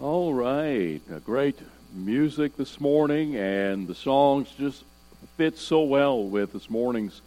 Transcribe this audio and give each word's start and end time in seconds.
All 0.00 0.32
right. 0.32 1.02
A 1.14 1.20
great 1.20 1.58
music 1.92 2.56
this 2.56 2.80
morning, 2.80 3.36
and 3.36 3.86
the 3.86 3.94
songs 3.94 4.48
just 4.58 4.82
fit 5.36 5.58
so 5.58 5.82
well 5.82 6.24
with 6.24 6.54
this 6.54 6.70
morning's 6.70 7.20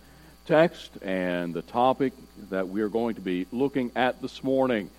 text 0.47 0.97
and 1.04 1.54
the 1.54 1.62
topic 1.62 2.13
that 2.49 2.70
we 2.70 2.81
are 2.81 2.89
going 2.89 3.13
to 3.13 3.21
be 3.21 3.46
looking 3.51 3.91
at 3.96 4.23
this 4.23 4.44
morning. 4.44 4.89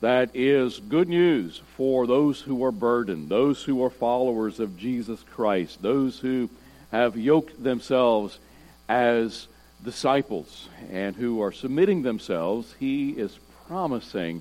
That 0.00 0.30
is 0.32 0.78
good 0.78 1.10
news 1.10 1.60
for 1.76 2.06
those 2.06 2.40
who 2.40 2.64
are 2.64 2.72
burdened, 2.72 3.28
those 3.28 3.62
who 3.62 3.84
are 3.84 3.90
followers 3.90 4.58
of 4.58 4.78
Jesus 4.78 5.22
Christ, 5.22 5.82
those 5.82 6.18
who 6.18 6.48
have 6.90 7.18
yoked 7.18 7.62
themselves 7.62 8.38
as 8.88 9.46
disciples 9.84 10.70
and 10.90 11.14
who 11.14 11.42
are 11.42 11.52
submitting 11.52 12.00
themselves. 12.00 12.74
He 12.80 13.10
is 13.10 13.38
promising 13.66 14.40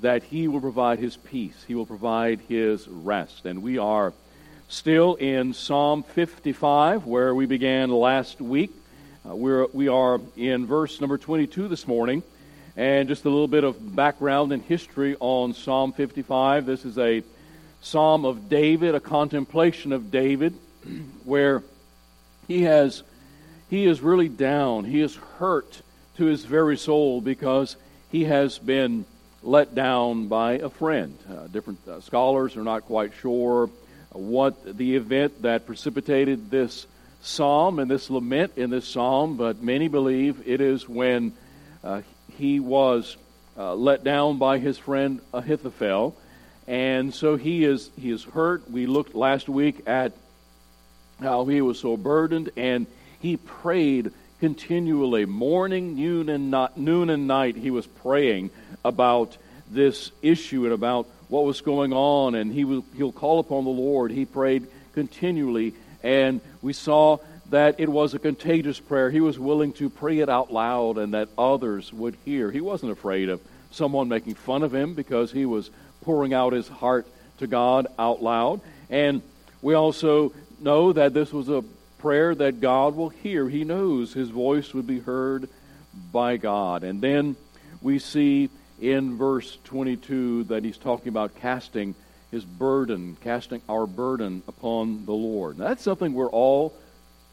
that 0.00 0.22
He 0.24 0.48
will 0.48 0.60
provide 0.60 0.98
His 0.98 1.16
peace, 1.16 1.64
He 1.66 1.74
will 1.74 1.86
provide 1.86 2.40
His 2.48 2.86
rest. 2.88 3.46
And 3.46 3.62
we 3.62 3.78
are 3.78 4.12
still 4.68 5.14
in 5.14 5.54
Psalm 5.54 6.02
55, 6.02 7.06
where 7.06 7.34
we 7.34 7.46
began 7.46 7.90
last 7.90 8.40
week. 8.40 8.70
Uh, 9.28 9.34
we're, 9.34 9.66
we 9.72 9.88
are 9.88 10.20
in 10.36 10.66
verse 10.66 11.00
number 11.00 11.18
22 11.18 11.68
this 11.68 11.86
morning. 11.86 12.22
And 12.76 13.08
just 13.08 13.24
a 13.24 13.28
little 13.28 13.48
bit 13.48 13.64
of 13.64 13.96
background 13.96 14.52
and 14.52 14.62
history 14.62 15.16
on 15.18 15.52
Psalm 15.52 15.92
55. 15.92 16.64
This 16.64 16.84
is 16.84 16.96
a 16.96 17.24
psalm 17.80 18.24
of 18.24 18.48
David, 18.48 18.94
a 18.94 19.00
contemplation 19.00 19.92
of 19.92 20.10
David, 20.10 20.54
where 21.24 21.62
he 22.46 22.62
has 22.62 23.02
he 23.68 23.84
is 23.84 24.00
really 24.00 24.28
down. 24.28 24.84
He 24.84 25.00
is 25.00 25.14
hurt 25.14 25.82
to 26.16 26.24
his 26.24 26.44
very 26.44 26.76
soul 26.78 27.20
because 27.20 27.76
he 28.10 28.24
has 28.24 28.58
been 28.58 29.04
let 29.42 29.74
down 29.74 30.28
by 30.28 30.54
a 30.54 30.68
friend. 30.68 31.16
Uh, 31.30 31.46
different 31.46 31.78
uh, 31.88 32.00
scholars 32.00 32.56
are 32.56 32.64
not 32.64 32.84
quite 32.84 33.12
sure 33.20 33.70
what 34.12 34.76
the 34.76 34.96
event 34.96 35.42
that 35.42 35.66
precipitated 35.66 36.50
this 36.50 36.86
psalm 37.20 37.78
and 37.78 37.90
this 37.90 38.10
lament 38.10 38.52
in 38.56 38.70
this 38.70 38.86
psalm, 38.86 39.36
but 39.36 39.62
many 39.62 39.88
believe 39.88 40.46
it 40.46 40.60
is 40.60 40.88
when 40.88 41.32
uh, 41.84 42.00
he 42.36 42.60
was 42.60 43.16
uh, 43.56 43.74
let 43.74 44.04
down 44.04 44.38
by 44.38 44.58
his 44.58 44.78
friend 44.78 45.20
Ahithophel, 45.32 46.16
and 46.66 47.12
so 47.14 47.36
he 47.36 47.64
is 47.64 47.90
he 47.98 48.10
is 48.10 48.24
hurt. 48.24 48.70
We 48.70 48.86
looked 48.86 49.14
last 49.14 49.48
week 49.48 49.82
at 49.86 50.12
how 51.20 51.44
he 51.46 51.60
was 51.60 51.78
so 51.78 51.96
burdened, 51.96 52.50
and 52.56 52.86
he 53.20 53.36
prayed 53.36 54.12
continually, 54.40 55.26
morning, 55.26 55.96
noon, 55.96 56.28
and 56.28 56.50
not, 56.50 56.76
noon 56.76 57.10
and 57.10 57.26
night. 57.26 57.56
He 57.56 57.70
was 57.70 57.86
praying 57.86 58.50
about 58.84 59.36
this 59.70 60.10
issue 60.22 60.64
and 60.64 60.72
about 60.72 61.06
what 61.28 61.44
was 61.44 61.60
going 61.60 61.92
on, 61.92 62.34
and 62.34 62.52
he 62.52 62.64
will, 62.64 62.84
he'll 62.96 63.12
call 63.12 63.38
upon 63.38 63.64
the 63.64 63.70
Lord. 63.70 64.10
He 64.10 64.24
prayed 64.24 64.66
continually, 64.94 65.74
and 66.02 66.40
we 66.62 66.72
saw 66.72 67.18
that 67.50 67.80
it 67.80 67.88
was 67.88 68.14
a 68.14 68.18
contagious 68.18 68.78
prayer. 68.78 69.10
He 69.10 69.20
was 69.20 69.38
willing 69.38 69.72
to 69.74 69.88
pray 69.88 70.18
it 70.18 70.28
out 70.28 70.52
loud 70.52 70.98
and 70.98 71.14
that 71.14 71.28
others 71.36 71.92
would 71.92 72.16
hear. 72.24 72.50
He 72.50 72.60
wasn't 72.60 72.92
afraid 72.92 73.28
of 73.28 73.40
someone 73.70 74.08
making 74.08 74.34
fun 74.34 74.62
of 74.62 74.74
him 74.74 74.94
because 74.94 75.32
he 75.32 75.46
was 75.46 75.70
pouring 76.02 76.34
out 76.34 76.52
his 76.52 76.68
heart 76.68 77.06
to 77.38 77.46
God 77.46 77.86
out 77.98 78.22
loud. 78.22 78.60
And 78.90 79.22
we 79.62 79.74
also 79.74 80.32
know 80.60 80.92
that 80.92 81.14
this 81.14 81.32
was 81.32 81.48
a 81.48 81.64
prayer 81.98 82.34
that 82.34 82.60
God 82.60 82.96
will 82.96 83.08
hear. 83.08 83.48
He 83.48 83.64
knows 83.64 84.12
his 84.12 84.30
voice 84.30 84.72
would 84.72 84.86
be 84.86 85.00
heard 85.00 85.48
by 86.12 86.36
God. 86.36 86.84
And 86.84 87.00
then 87.00 87.36
we 87.82 87.98
see 87.98 88.50
in 88.80 89.16
verse 89.16 89.58
22 89.64 90.44
that 90.44 90.64
he's 90.64 90.78
talking 90.78 91.08
about 91.08 91.34
casting 91.36 91.94
his 92.30 92.44
burden, 92.44 93.16
casting 93.22 93.62
our 93.68 93.86
burden 93.86 94.42
upon 94.46 95.04
the 95.06 95.12
Lord. 95.12 95.58
Now, 95.58 95.68
that's 95.68 95.82
something 95.82 96.14
we're 96.14 96.30
all 96.30 96.74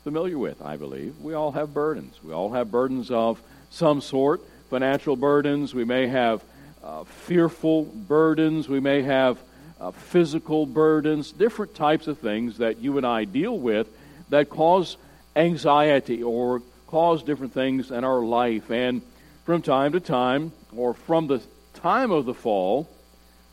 familiar 0.04 0.38
with, 0.38 0.62
I 0.62 0.78
believe. 0.78 1.20
We 1.20 1.34
all 1.34 1.52
have 1.52 1.74
burdens. 1.74 2.20
We 2.24 2.34
all 2.34 2.52
have 2.52 2.72
burdens 2.72 3.12
of 3.12 3.42
some 3.70 4.02
sort 4.02 4.42
financial 4.70 5.16
burdens. 5.16 5.74
We 5.74 5.84
may 5.84 6.08
have 6.08 6.44
uh, 6.84 7.04
fearful 7.04 7.84
burdens. 7.84 8.70
We 8.70 8.80
may 8.80 9.02
have 9.02 9.38
uh, 9.80 9.92
physical 9.92 10.66
burdens, 10.66 11.32
different 11.32 11.76
types 11.76 12.08
of 12.08 12.20
things 12.20 12.60
that 12.60 12.78
you 12.80 12.98
and 12.98 13.06
I 13.06 13.26
deal 13.26 13.58
with 13.58 13.88
that 14.30 14.50
cause 14.50 14.98
anxiety 15.36 16.24
or 16.24 16.62
cause 16.88 17.24
different 17.24 17.54
things 17.54 17.92
in 17.92 18.04
our 18.04 18.22
life. 18.24 18.70
And 18.72 19.02
from 19.44 19.62
time 19.62 19.92
to 19.94 20.00
time, 20.00 20.52
or 20.76 20.94
from 20.94 21.28
the 21.28 21.42
time 21.74 22.12
of 22.12 22.26
the 22.26 22.34
fall, 22.34 22.90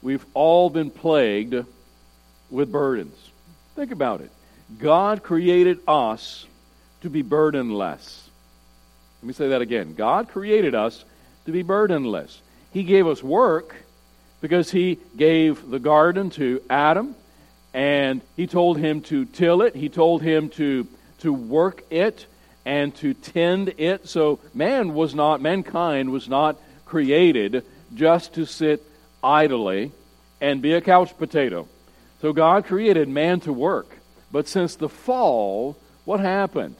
we've 0.00 0.24
all 0.34 0.70
been 0.70 0.90
plagued 0.90 1.64
with 2.50 2.72
burdens. 2.72 3.16
Think 3.74 3.90
about 3.90 4.20
it. 4.20 4.30
God 4.78 5.22
created 5.22 5.80
us 5.86 6.46
to 7.02 7.10
be 7.10 7.22
burdenless. 7.22 8.30
Let 9.20 9.26
me 9.26 9.34
say 9.34 9.48
that 9.48 9.62
again. 9.62 9.94
God 9.94 10.28
created 10.28 10.74
us 10.74 11.04
to 11.46 11.52
be 11.52 11.62
burdenless. 11.62 12.40
He 12.72 12.82
gave 12.84 13.06
us 13.06 13.22
work 13.22 13.74
because 14.40 14.70
He 14.70 14.98
gave 15.16 15.68
the 15.68 15.78
garden 15.78 16.30
to 16.30 16.62
Adam 16.70 17.14
and 17.74 18.20
He 18.36 18.46
told 18.46 18.78
him 18.78 19.00
to 19.02 19.24
till 19.24 19.62
it. 19.62 19.74
He 19.74 19.88
told 19.88 20.22
him 20.22 20.48
to, 20.50 20.86
to 21.20 21.32
work 21.32 21.84
it 21.90 22.26
and 22.64 22.94
to 22.96 23.14
tend 23.14 23.74
it. 23.78 24.08
So 24.08 24.40
man 24.54 24.94
was 24.94 25.14
not, 25.14 25.40
mankind 25.40 26.10
was 26.10 26.28
not 26.28 26.56
created 26.84 27.64
just 27.94 28.34
to 28.34 28.46
sit 28.46 28.82
idly 29.22 29.92
and 30.40 30.60
be 30.60 30.74
a 30.74 30.80
couch 30.80 31.16
potato. 31.16 31.68
So 32.20 32.32
God 32.32 32.64
created 32.66 33.08
man 33.08 33.40
to 33.40 33.52
work. 33.52 33.88
But 34.30 34.48
since 34.48 34.76
the 34.76 34.88
fall, 34.88 35.76
what 36.04 36.20
happened? 36.20 36.76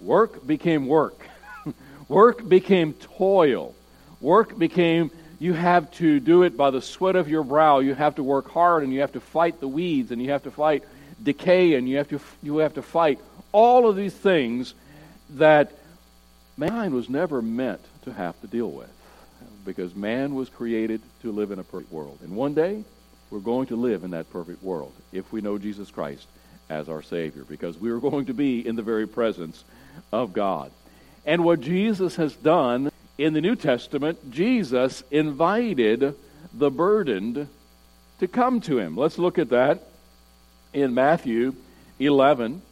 Work 0.00 0.46
became 0.46 0.86
work. 0.86 1.18
work 2.08 2.48
became 2.48 2.94
toil. 2.94 3.74
Work 4.20 4.58
became 4.58 5.10
you 5.40 5.54
have 5.54 5.90
to 5.92 6.20
do 6.20 6.42
it 6.42 6.54
by 6.54 6.70
the 6.70 6.82
sweat 6.82 7.16
of 7.16 7.28
your 7.28 7.42
brow. 7.42 7.78
You 7.78 7.94
have 7.94 8.16
to 8.16 8.22
work 8.22 8.50
hard 8.50 8.84
and 8.84 8.92
you 8.92 9.00
have 9.00 9.12
to 9.12 9.20
fight 9.20 9.58
the 9.58 9.66
weeds 9.66 10.12
and 10.12 10.22
you 10.22 10.30
have 10.30 10.42
to 10.42 10.50
fight 10.50 10.84
decay 11.20 11.74
and 11.74 11.88
you 11.88 11.96
have 11.96 12.08
to 12.10 12.20
you 12.42 12.58
have 12.58 12.74
to 12.74 12.82
fight 12.82 13.18
all 13.50 13.88
of 13.88 13.96
these 13.96 14.14
things 14.14 14.74
that 15.30 15.72
mankind 16.58 16.92
was 16.92 17.08
never 17.08 17.40
meant 17.40 17.80
to 18.02 18.12
have 18.12 18.38
to 18.42 18.46
deal 18.46 18.70
with 18.70 18.90
because 19.64 19.94
man 19.94 20.34
was 20.34 20.50
created 20.50 21.00
to 21.22 21.32
live 21.32 21.50
in 21.50 21.58
a 21.58 21.64
perfect 21.64 21.90
world. 21.90 22.18
And 22.22 22.36
one 22.36 22.52
day, 22.52 22.84
we're 23.30 23.38
going 23.38 23.68
to 23.68 23.76
live 23.76 24.04
in 24.04 24.10
that 24.10 24.30
perfect 24.30 24.62
world 24.62 24.92
if 25.10 25.32
we 25.32 25.40
know 25.40 25.56
Jesus 25.56 25.90
Christ 25.90 26.26
as 26.68 26.88
our 26.88 27.02
Savior 27.02 27.44
because 27.44 27.78
we 27.78 27.90
are 27.90 27.98
going 28.10 28.26
to 28.26 28.34
be 28.34 28.66
in 28.66 28.76
the 28.76 28.82
very 28.82 29.08
presence 29.08 29.64
of 30.12 30.34
God. 30.34 30.70
And 31.24 31.44
what 31.44 31.60
Jesus 31.60 32.16
has 32.16 32.34
done 32.34 32.89
in 33.20 33.34
the 33.34 33.40
New 33.42 33.54
Testament, 33.54 34.30
Jesus 34.30 35.04
invited 35.10 36.14
the 36.54 36.70
burdened 36.70 37.48
to 38.18 38.26
come 38.26 38.62
to 38.62 38.78
him. 38.78 38.96
Let's 38.96 39.18
look 39.18 39.38
at 39.38 39.50
that 39.50 39.82
in 40.72 40.94
Matthew 40.94 41.54
11 41.98 42.62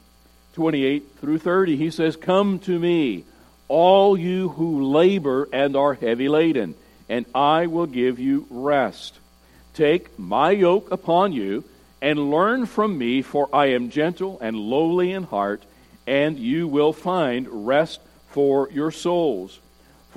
28 0.54 1.06
through 1.20 1.38
30. 1.38 1.76
He 1.76 1.90
says, 1.90 2.16
Come 2.16 2.58
to 2.60 2.78
me, 2.78 3.24
all 3.68 4.18
you 4.18 4.48
who 4.48 4.90
labor 4.90 5.48
and 5.52 5.76
are 5.76 5.92
heavy 5.92 6.30
laden, 6.30 6.74
and 7.10 7.26
I 7.34 7.66
will 7.66 7.86
give 7.86 8.18
you 8.18 8.46
rest. 8.48 9.18
Take 9.74 10.18
my 10.18 10.50
yoke 10.50 10.90
upon 10.90 11.32
you 11.32 11.62
and 12.00 12.30
learn 12.30 12.64
from 12.64 12.96
me, 12.96 13.20
for 13.20 13.50
I 13.52 13.66
am 13.66 13.90
gentle 13.90 14.38
and 14.40 14.56
lowly 14.56 15.12
in 15.12 15.24
heart, 15.24 15.62
and 16.06 16.38
you 16.38 16.66
will 16.66 16.94
find 16.94 17.66
rest 17.66 18.00
for 18.28 18.70
your 18.70 18.90
souls. 18.90 19.60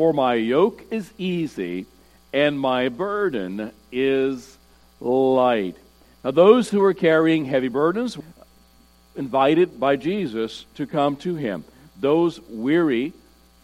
For 0.01 0.13
my 0.13 0.34
yoke 0.34 0.84
is 0.89 1.13
easy 1.19 1.85
and 2.34 2.59
my 2.59 2.89
burden 2.89 3.72
is 3.91 4.57
light. 5.00 5.75
Now, 6.24 6.31
those 6.31 6.71
who 6.71 6.81
are 6.81 6.95
carrying 6.95 7.45
heavy 7.45 7.68
burdens, 7.68 8.18
invited 9.15 9.80
by 9.80 9.98
Jesus 9.98 10.65
to 10.74 10.88
come 10.88 11.18
to 11.18 11.36
him. 11.36 11.63
Those 12.00 12.42
weary 12.50 13.13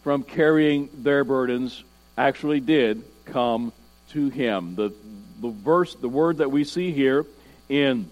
from 0.04 0.22
carrying 0.22 0.88
their 0.98 1.24
burdens 1.24 1.82
actually 2.16 2.60
did 2.60 3.02
come 3.24 3.72
to 4.10 4.28
him. 4.28 4.76
The, 4.76 4.92
the 5.40 5.50
verse, 5.50 5.96
the 5.96 6.08
word 6.08 6.36
that 6.36 6.52
we 6.52 6.62
see 6.62 6.92
here 6.92 7.26
in, 7.68 8.08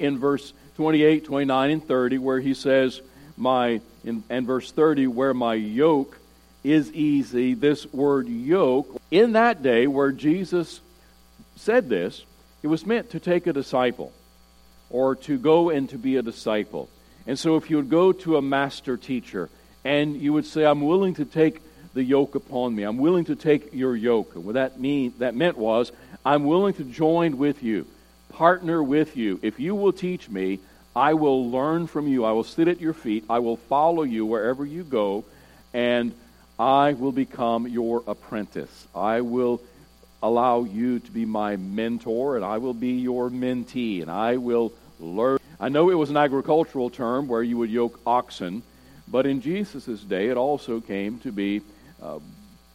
in 0.00 0.18
verse 0.18 0.52
28, 0.74 1.26
29, 1.26 1.70
and 1.70 1.86
30, 1.86 2.18
where 2.18 2.40
he 2.40 2.54
says, 2.54 3.00
my, 3.36 3.80
in, 4.02 4.24
and 4.28 4.48
verse 4.48 4.72
30, 4.72 5.06
where 5.06 5.32
my 5.32 5.54
yoke 5.54 6.18
is 6.64 6.92
easy. 6.92 7.54
This 7.54 7.90
word 7.92 8.28
yoke, 8.28 9.00
in 9.10 9.32
that 9.32 9.62
day 9.62 9.86
where 9.86 10.12
Jesus 10.12 10.80
said 11.56 11.88
this, 11.88 12.24
it 12.62 12.66
was 12.66 12.86
meant 12.86 13.10
to 13.10 13.20
take 13.20 13.46
a 13.46 13.52
disciple 13.52 14.12
or 14.90 15.14
to 15.14 15.38
go 15.38 15.70
and 15.70 15.88
to 15.90 15.98
be 15.98 16.16
a 16.16 16.22
disciple. 16.22 16.88
And 17.26 17.38
so 17.38 17.56
if 17.56 17.70
you 17.70 17.76
would 17.76 17.90
go 17.90 18.12
to 18.12 18.36
a 18.36 18.42
master 18.42 18.96
teacher 18.96 19.48
and 19.84 20.16
you 20.16 20.32
would 20.32 20.46
say, 20.46 20.64
I'm 20.64 20.82
willing 20.82 21.14
to 21.14 21.24
take 21.24 21.60
the 21.94 22.02
yoke 22.02 22.34
upon 22.34 22.74
me. 22.74 22.82
I'm 22.82 22.98
willing 22.98 23.26
to 23.26 23.36
take 23.36 23.72
your 23.72 23.94
yoke. 23.96 24.34
And 24.34 24.44
what 24.44 24.54
that 24.54 24.80
mean 24.80 25.12
that 25.18 25.34
meant 25.34 25.56
was 25.56 25.92
I'm 26.24 26.44
willing 26.44 26.74
to 26.74 26.84
join 26.84 27.38
with 27.38 27.62
you, 27.62 27.86
partner 28.30 28.82
with 28.82 29.16
you. 29.16 29.38
If 29.42 29.60
you 29.60 29.74
will 29.74 29.92
teach 29.92 30.28
me, 30.28 30.60
I 30.94 31.14
will 31.14 31.50
learn 31.50 31.86
from 31.86 32.08
you. 32.08 32.24
I 32.24 32.32
will 32.32 32.44
sit 32.44 32.68
at 32.68 32.80
your 32.80 32.92
feet. 32.92 33.24
I 33.30 33.38
will 33.38 33.56
follow 33.56 34.02
you 34.02 34.26
wherever 34.26 34.64
you 34.66 34.84
go, 34.84 35.24
and 35.72 36.12
I 36.58 36.94
will 36.94 37.12
become 37.12 37.68
your 37.68 38.02
apprentice. 38.06 38.88
I 38.94 39.20
will 39.20 39.60
allow 40.22 40.64
you 40.64 40.98
to 40.98 41.10
be 41.10 41.24
my 41.24 41.56
mentor, 41.56 42.36
and 42.36 42.44
I 42.44 42.58
will 42.58 42.74
be 42.74 42.94
your 42.94 43.30
mentee, 43.30 44.02
and 44.02 44.10
I 44.10 44.36
will 44.36 44.72
learn. 44.98 45.38
I 45.60 45.68
know 45.68 45.90
it 45.90 45.94
was 45.94 46.10
an 46.10 46.16
agricultural 46.16 46.90
term 46.90 47.28
where 47.28 47.42
you 47.42 47.58
would 47.58 47.70
yoke 47.70 48.00
oxen, 48.06 48.62
but 49.06 49.26
in 49.26 49.40
Jesus' 49.40 50.00
day 50.00 50.28
it 50.28 50.36
also 50.36 50.80
came 50.80 51.18
to 51.20 51.30
be 51.30 51.62
uh, 52.02 52.18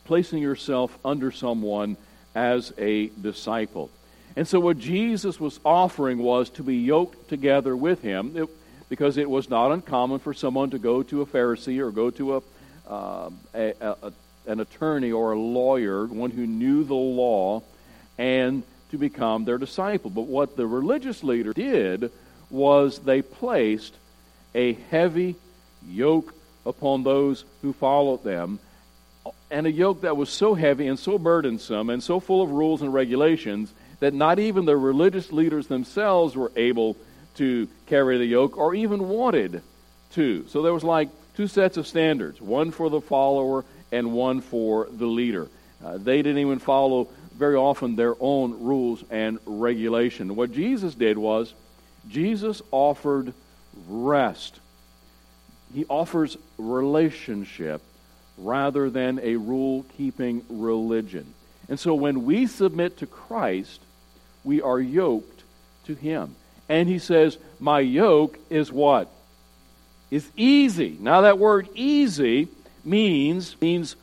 placing 0.05 0.41
yourself 0.41 0.97
under 1.03 1.31
someone 1.31 1.97
as 2.35 2.73
a 2.77 3.07
disciple. 3.07 3.89
And 4.35 4.47
so, 4.47 4.59
what 4.59 4.79
Jesus 4.79 5.39
was 5.39 5.59
offering 5.63 6.17
was 6.19 6.49
to 6.51 6.63
be 6.63 6.77
yoked 6.77 7.29
together 7.29 7.75
with 7.75 8.01
him, 8.01 8.35
it, 8.35 8.49
because 8.89 9.17
it 9.17 9.29
was 9.29 9.49
not 9.49 9.71
uncommon 9.71 10.19
for 10.19 10.33
someone 10.33 10.71
to 10.71 10.79
go 10.79 11.03
to 11.03 11.21
a 11.21 11.25
Pharisee 11.25 11.79
or 11.79 11.91
go 11.91 12.09
to 12.11 12.37
a, 12.37 12.41
uh, 12.87 13.29
a, 13.53 13.73
a, 13.81 14.13
an 14.47 14.59
attorney 14.59 15.11
or 15.11 15.31
a 15.31 15.39
lawyer, 15.39 16.05
one 16.05 16.31
who 16.31 16.45
knew 16.45 16.83
the 16.83 16.93
law, 16.93 17.63
and 18.17 18.63
to 18.91 18.97
become 18.97 19.45
their 19.45 19.57
disciple. 19.57 20.09
But 20.09 20.27
what 20.27 20.55
the 20.55 20.67
religious 20.67 21.23
leader 21.23 21.53
did 21.53 22.11
was 22.49 22.99
they 22.99 23.21
placed 23.21 23.95
a 24.53 24.73
heavy 24.73 25.35
yoke 25.87 26.33
upon 26.65 27.03
those 27.03 27.43
who 27.61 27.73
followed 27.73 28.23
them, 28.23 28.59
and 29.49 29.65
a 29.65 29.71
yoke 29.71 30.01
that 30.01 30.17
was 30.17 30.29
so 30.29 30.53
heavy 30.53 30.87
and 30.87 30.99
so 30.99 31.17
burdensome 31.17 31.89
and 31.89 32.03
so 32.03 32.19
full 32.19 32.41
of 32.41 32.49
rules 32.49 32.81
and 32.81 32.93
regulations 32.93 33.73
that 33.99 34.13
not 34.13 34.39
even 34.39 34.65
the 34.65 34.75
religious 34.75 35.31
leaders 35.31 35.67
themselves 35.67 36.35
were 36.35 36.51
able 36.55 36.97
to 37.35 37.67
carry 37.87 38.17
the 38.17 38.25
yoke 38.25 38.57
or 38.57 38.75
even 38.75 39.09
wanted 39.09 39.61
to. 40.11 40.45
So 40.49 40.61
there 40.61 40.73
was 40.73 40.83
like 40.83 41.09
two 41.35 41.47
sets 41.47 41.77
of 41.77 41.87
standards 41.87 42.41
one 42.41 42.71
for 42.71 42.89
the 42.89 43.01
follower 43.01 43.65
and 43.91 44.13
one 44.13 44.41
for 44.41 44.87
the 44.91 45.05
leader. 45.05 45.47
Uh, 45.83 45.97
they 45.97 46.21
didn't 46.21 46.39
even 46.39 46.59
follow 46.59 47.09
very 47.37 47.55
often 47.55 47.95
their 47.95 48.15
own 48.19 48.63
rules 48.63 49.03
and 49.09 49.39
regulation. 49.45 50.35
What 50.35 50.51
Jesus 50.51 50.95
did 50.95 51.17
was, 51.17 51.53
Jesus 52.09 52.61
offered 52.71 53.33
rest. 53.87 54.59
He 55.73 55.85
offers 55.85 56.37
relationship 56.57 57.81
rather 58.37 58.89
than 58.89 59.19
a 59.19 59.35
rule 59.35 59.85
keeping 59.97 60.43
religion. 60.49 61.33
And 61.69 61.79
so 61.79 61.93
when 61.95 62.25
we 62.25 62.47
submit 62.47 62.97
to 62.97 63.07
Christ, 63.07 63.81
we 64.43 64.61
are 64.61 64.79
yoked 64.79 65.43
to 65.85 65.95
him. 65.95 66.35
And 66.69 66.87
he 66.87 66.99
says, 66.99 67.37
My 67.59 67.79
yoke 67.79 68.37
is 68.49 68.71
what? 68.71 69.09
Is 70.13 70.29
easy. 70.37 70.95
Now 70.99 71.21
that 71.21 71.39
word 71.39 71.69
easy 71.73 72.47
means 72.85 73.59
means 73.59 73.95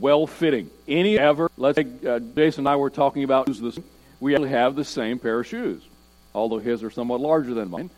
well 0.00 0.26
fitting. 0.26 0.70
Any 0.88 1.18
ever 1.18 1.50
let's 1.58 1.76
say 1.76 1.86
uh, 2.08 2.20
Jason 2.20 2.62
and 2.62 2.68
I 2.68 2.76
were 2.76 2.88
talking 2.88 3.22
about 3.22 3.44
this. 3.44 3.78
We 4.18 4.34
actually 4.34 4.48
have 4.48 4.76
the 4.76 4.84
same 4.84 5.18
pair 5.18 5.40
of 5.40 5.46
shoes, 5.46 5.82
although 6.34 6.56
his 6.56 6.82
are 6.82 6.90
somewhat 6.90 7.20
larger 7.20 7.52
than 7.52 7.68
mine. 7.68 7.90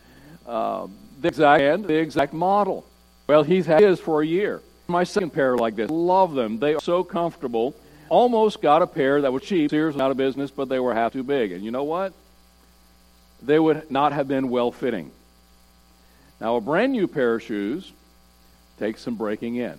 Uh, 0.45 0.89
the 1.21 1.29
exact 1.29 1.63
and 1.63 1.85
the 1.85 1.95
exact 1.95 2.33
model. 2.33 2.85
Well, 3.29 3.45
he's 3.45 3.67
had 3.67 3.83
his 3.83 4.01
for 4.01 4.21
a 4.21 4.27
year. 4.27 4.63
My 4.89 5.05
second 5.05 5.31
pair 5.31 5.57
like 5.57 5.77
this. 5.77 5.89
Love 5.91 6.35
them. 6.35 6.59
They 6.59 6.75
are 6.75 6.81
so 6.81 7.05
comfortable 7.05 7.77
almost 8.09 8.61
got 8.61 8.83
a 8.83 8.87
pair 8.89 9.21
that 9.21 9.33
was 9.33 9.45
cheap. 9.45 9.71
Sears 9.71 9.95
was 9.95 10.03
out 10.03 10.11
of 10.11 10.17
business, 10.17 10.51
but 10.51 10.69
they 10.69 10.81
were 10.81 10.93
half 10.93 11.13
too 11.13 11.23
big. 11.23 11.53
And 11.53 11.65
you 11.65 11.71
know 11.71 11.85
what? 11.85 12.15
They 13.41 13.61
would 13.61 13.93
not 13.93 14.13
have 14.13 14.27
been 14.27 14.51
well 14.51 14.73
fitting. 14.73 15.13
Now, 16.41 16.57
a 16.57 16.61
brand 16.61 16.93
new 16.93 17.07
pair 17.07 17.35
of 17.35 17.43
shoes 17.43 17.93
takes 18.79 19.03
some 19.03 19.17
breaking 19.17 19.57
in. 19.57 19.79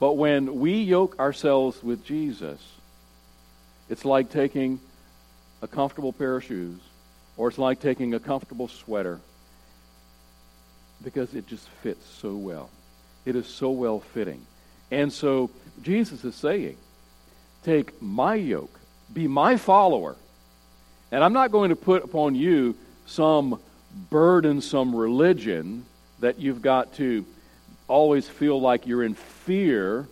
But 0.00 0.14
when 0.14 0.60
we 0.60 0.82
yoke 0.82 1.18
ourselves 1.18 1.82
with 1.82 2.04
Jesus, 2.04 2.60
it's 3.90 4.04
like 4.04 4.30
taking 4.30 4.80
a 5.60 5.68
comfortable 5.68 6.12
pair 6.12 6.36
of 6.36 6.44
shoes, 6.44 6.80
or 7.36 7.48
it's 7.48 7.58
like 7.58 7.80
taking 7.80 8.14
a 8.14 8.20
comfortable 8.20 8.68
sweater, 8.68 9.20
because 11.02 11.34
it 11.34 11.46
just 11.46 11.68
fits 11.82 12.06
so 12.06 12.34
well. 12.34 12.70
It 13.24 13.36
is 13.36 13.46
so 13.46 13.70
well 13.70 14.00
fitting. 14.00 14.40
And 14.90 15.12
so 15.12 15.50
Jesus 15.82 16.24
is 16.24 16.34
saying, 16.34 16.76
Take 17.64 18.00
my 18.00 18.36
yoke, 18.36 18.78
be 19.12 19.26
my 19.26 19.56
follower. 19.56 20.16
And 21.10 21.24
I'm 21.24 21.32
not 21.32 21.50
going 21.50 21.70
to 21.70 21.76
put 21.76 22.04
upon 22.04 22.34
you 22.34 22.76
some 23.06 23.60
burdensome 24.10 24.94
religion 24.94 25.84
that 26.20 26.38
you've 26.38 26.62
got 26.62 26.94
to 26.94 27.24
always 27.86 28.28
feel 28.28 28.60
like 28.60 28.86
you're 28.86 29.02
in 29.02 29.14
fear. 29.14 30.06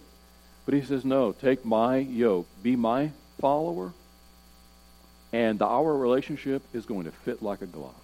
But 0.64 0.74
he 0.74 0.82
says, 0.82 1.04
No, 1.04 1.32
take 1.32 1.64
my 1.64 1.98
yoke, 1.98 2.46
be 2.62 2.76
my 2.76 3.10
follower, 3.40 3.92
and 5.32 5.60
our 5.62 5.96
relationship 5.96 6.62
is 6.72 6.86
going 6.86 7.04
to 7.04 7.10
fit 7.10 7.42
like 7.42 7.62
a 7.62 7.66
glove. 7.66 7.94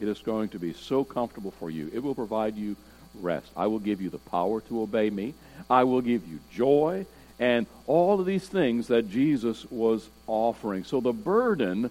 It 0.00 0.08
is 0.08 0.18
going 0.20 0.50
to 0.50 0.58
be 0.58 0.72
so 0.72 1.04
comfortable 1.04 1.50
for 1.52 1.70
you. 1.70 1.90
It 1.92 2.02
will 2.02 2.14
provide 2.14 2.56
you 2.56 2.76
rest. 3.20 3.50
I 3.56 3.66
will 3.66 3.78
give 3.78 4.00
you 4.00 4.10
the 4.10 4.18
power 4.18 4.60
to 4.62 4.82
obey 4.82 5.10
me. 5.10 5.34
I 5.68 5.84
will 5.84 6.00
give 6.00 6.26
you 6.26 6.38
joy 6.52 7.06
and 7.38 7.66
all 7.86 8.18
of 8.18 8.26
these 8.26 8.48
things 8.48 8.88
that 8.88 9.10
Jesus 9.10 9.64
was 9.70 10.08
offering. 10.26 10.84
So 10.84 11.00
the 11.00 11.12
burden 11.12 11.90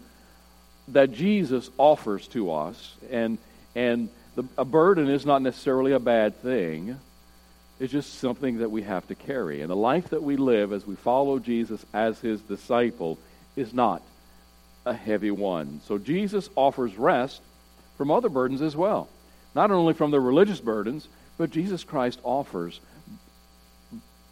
that 0.90 1.12
Jesus 1.12 1.70
offers 1.78 2.28
to 2.30 2.52
us, 2.52 2.96
and 3.10 3.38
and 3.76 4.10
the, 4.36 4.46
a 4.58 4.66
burden 4.66 5.10
is 5.10 5.26
not 5.26 5.42
necessarily 5.42 5.92
a 5.92 6.00
bad 6.00 6.42
thing. 6.42 6.98
It's 7.80 7.92
just 7.92 8.20
something 8.20 8.60
that 8.60 8.72
we 8.72 8.82
have 8.84 9.08
to 9.08 9.16
carry. 9.16 9.62
And 9.62 9.70
the 9.70 9.76
life 9.76 10.10
that 10.10 10.24
we 10.24 10.36
live 10.36 10.74
as 10.74 10.88
we 10.88 10.96
follow 10.96 11.38
Jesus 11.38 11.86
as 11.94 12.20
his 12.20 12.42
disciple 12.42 13.20
is 13.56 13.74
not 13.74 14.02
a 14.86 14.94
heavy 14.94 15.32
one. 15.32 15.82
So 15.86 15.98
Jesus 15.98 16.50
offers 16.56 16.98
rest 16.98 17.42
from 17.98 18.10
other 18.10 18.30
burdens 18.30 18.62
as 18.62 18.76
well. 18.76 19.10
Not 19.54 19.70
only 19.70 19.94
from 19.94 20.12
the 20.12 20.20
religious 20.20 20.60
burdens, 20.60 21.08
but 21.38 21.52
Jesus 21.52 21.84
Christ 21.84 22.20
offers 22.24 22.80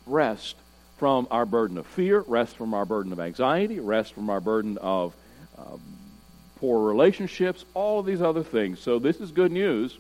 rest 0.06 0.56
from 0.98 1.28
our 1.30 1.46
burden 1.46 1.78
of 1.78 1.86
fear, 1.86 2.24
rest 2.28 2.56
from 2.56 2.74
our 2.74 2.86
burden 2.86 3.12
of 3.12 3.20
anxiety, 3.20 3.80
rest 3.80 4.14
from 4.14 4.30
our 4.30 4.40
burden 4.40 4.78
of 4.78 5.14
um, 5.58 5.82
poor 6.58 6.88
relationships, 6.88 7.66
all 7.74 8.00
of 8.00 8.06
these 8.06 8.22
other 8.22 8.44
things. 8.44 8.80
So, 8.80 9.00
this 9.00 9.18
is 9.18 9.32
good 9.32 9.52
news 9.52 9.98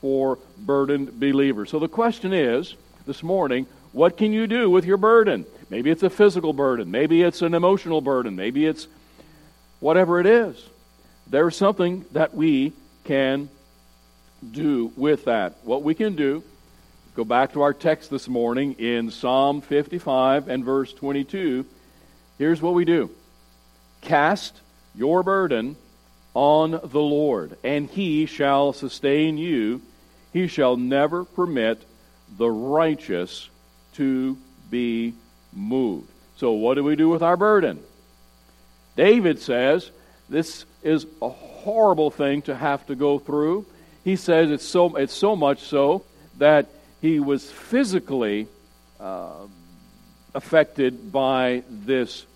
for 0.00 0.38
burdened 0.58 1.18
believers. 1.18 1.70
So, 1.70 1.78
the 1.78 1.88
question 1.88 2.32
is 2.32 2.74
this 3.06 3.22
morning 3.22 3.66
what 3.92 4.16
can 4.16 4.32
you 4.32 4.46
do 4.46 4.68
with 4.68 4.84
your 4.84 4.96
burden? 4.96 5.46
Maybe 5.70 5.90
it's 5.90 6.02
a 6.02 6.10
physical 6.10 6.52
burden, 6.52 6.90
maybe 6.90 7.22
it's 7.22 7.42
an 7.42 7.54
emotional 7.54 8.00
burden, 8.00 8.36
maybe 8.36 8.66
it's 8.66 8.88
whatever 9.80 10.20
it 10.20 10.26
is. 10.26 10.62
There's 11.28 11.56
something 11.56 12.04
that 12.12 12.34
we 12.34 12.72
can 13.04 13.48
do 14.50 14.92
with 14.96 15.24
that. 15.24 15.56
What 15.62 15.82
we 15.82 15.94
can 15.94 16.16
do 16.16 16.42
Go 17.14 17.22
back 17.22 17.52
to 17.52 17.62
our 17.62 17.72
text 17.72 18.10
this 18.10 18.26
morning 18.26 18.72
in 18.72 19.08
Psalm 19.08 19.60
55 19.60 20.48
and 20.48 20.64
verse 20.64 20.92
22. 20.92 21.64
Here's 22.38 22.60
what 22.60 22.74
we 22.74 22.84
do 22.84 23.08
Cast 24.00 24.60
your 24.96 25.22
burden 25.22 25.76
on 26.34 26.72
the 26.72 27.00
Lord, 27.00 27.56
and 27.62 27.88
he 27.88 28.26
shall 28.26 28.72
sustain 28.72 29.38
you. 29.38 29.80
He 30.32 30.48
shall 30.48 30.76
never 30.76 31.24
permit 31.24 31.80
the 32.36 32.50
righteous 32.50 33.48
to 33.94 34.36
be 34.70 35.14
moved. 35.52 36.10
So, 36.36 36.52
what 36.52 36.74
do 36.74 36.82
we 36.84 36.96
do 36.96 37.08
with 37.08 37.22
our 37.22 37.36
burden? 37.36 37.80
David 38.96 39.40
says 39.40 39.90
this 40.28 40.64
is 40.82 41.06
a 41.22 41.28
horrible 41.28 42.10
thing 42.10 42.42
to 42.42 42.54
have 42.54 42.86
to 42.86 42.94
go 42.94 43.18
through. 43.18 43.66
He 44.02 44.16
says 44.16 44.50
it's 44.50 44.66
so, 44.66 44.96
it's 44.96 45.14
so 45.14 45.36
much 45.36 45.60
so 45.60 46.04
that 46.38 46.66
he 47.00 47.20
was 47.20 47.50
physically 47.50 48.48
uh, 48.98 49.46
affected 50.34 51.12
by 51.12 51.62
this 51.68 52.26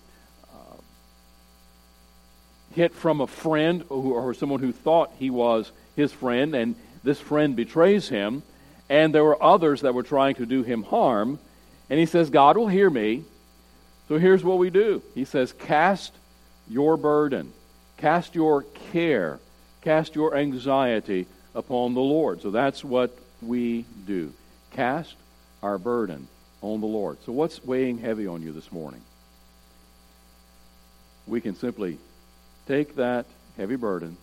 hit 2.75 2.93
from 2.93 3.21
a 3.21 3.27
friend 3.27 3.83
or, 3.89 4.33
someone 4.33 4.59
who 4.59 4.71
thought 4.71 5.11
he 5.17 5.29
was 5.29 5.71
his 5.95 6.11
friend, 6.11 6.55
and 6.55 6.75
this 7.03 7.19
friend 7.19 7.55
betrays 7.55 8.09
him. 8.09 8.43
And 8.89 9.13
there 9.13 9.23
were 9.23 9.41
others 9.41 9.81
that 9.81 9.93
were 9.93 10.03
trying 10.03 10.35
to 10.35 10.45
do 10.45 10.63
him 10.63 10.83
harm. 10.83 11.39
And 11.89 11.99
he 11.99 12.05
says, 12.05 12.29
God 12.29 12.57
will 12.57 12.67
hear 12.67 12.89
me. 12.89 13.23
So 14.07 14.17
here's 14.17 14.43
what 14.43 14.57
we 14.57 14.69
do. 14.69 15.03
He 15.13 15.25
says, 15.25 15.53
Cast 15.53 16.13
your 16.67 16.97
burden, 16.97 17.53
cast 17.97 18.33
your 18.33 18.63
care, 18.91 19.39
cast 19.81 20.15
your 20.15 20.35
anxiety 20.35 21.27
upon 21.53 21.93
the 21.93 22.01
Lord. 22.01 22.41
So 22.41 22.49
that's 22.49 22.83
what 22.83 23.15
we 23.41 23.85
do 24.05 24.33
cast 24.71 25.15
our 25.61 25.77
burden 25.77 26.27
on 26.61 26.81
the 26.81 26.87
Lord. 26.87 27.17
So, 27.25 27.31
what's 27.31 27.63
weighing 27.63 27.97
heavy 27.97 28.27
on 28.27 28.41
you 28.41 28.51
this 28.51 28.71
morning? 28.71 29.01
We 31.27 31.41
can 31.41 31.55
simply 31.55 31.97
take 32.69 32.97
that 32.97 33.25
heavy 33.57 33.75
burden 33.75 34.15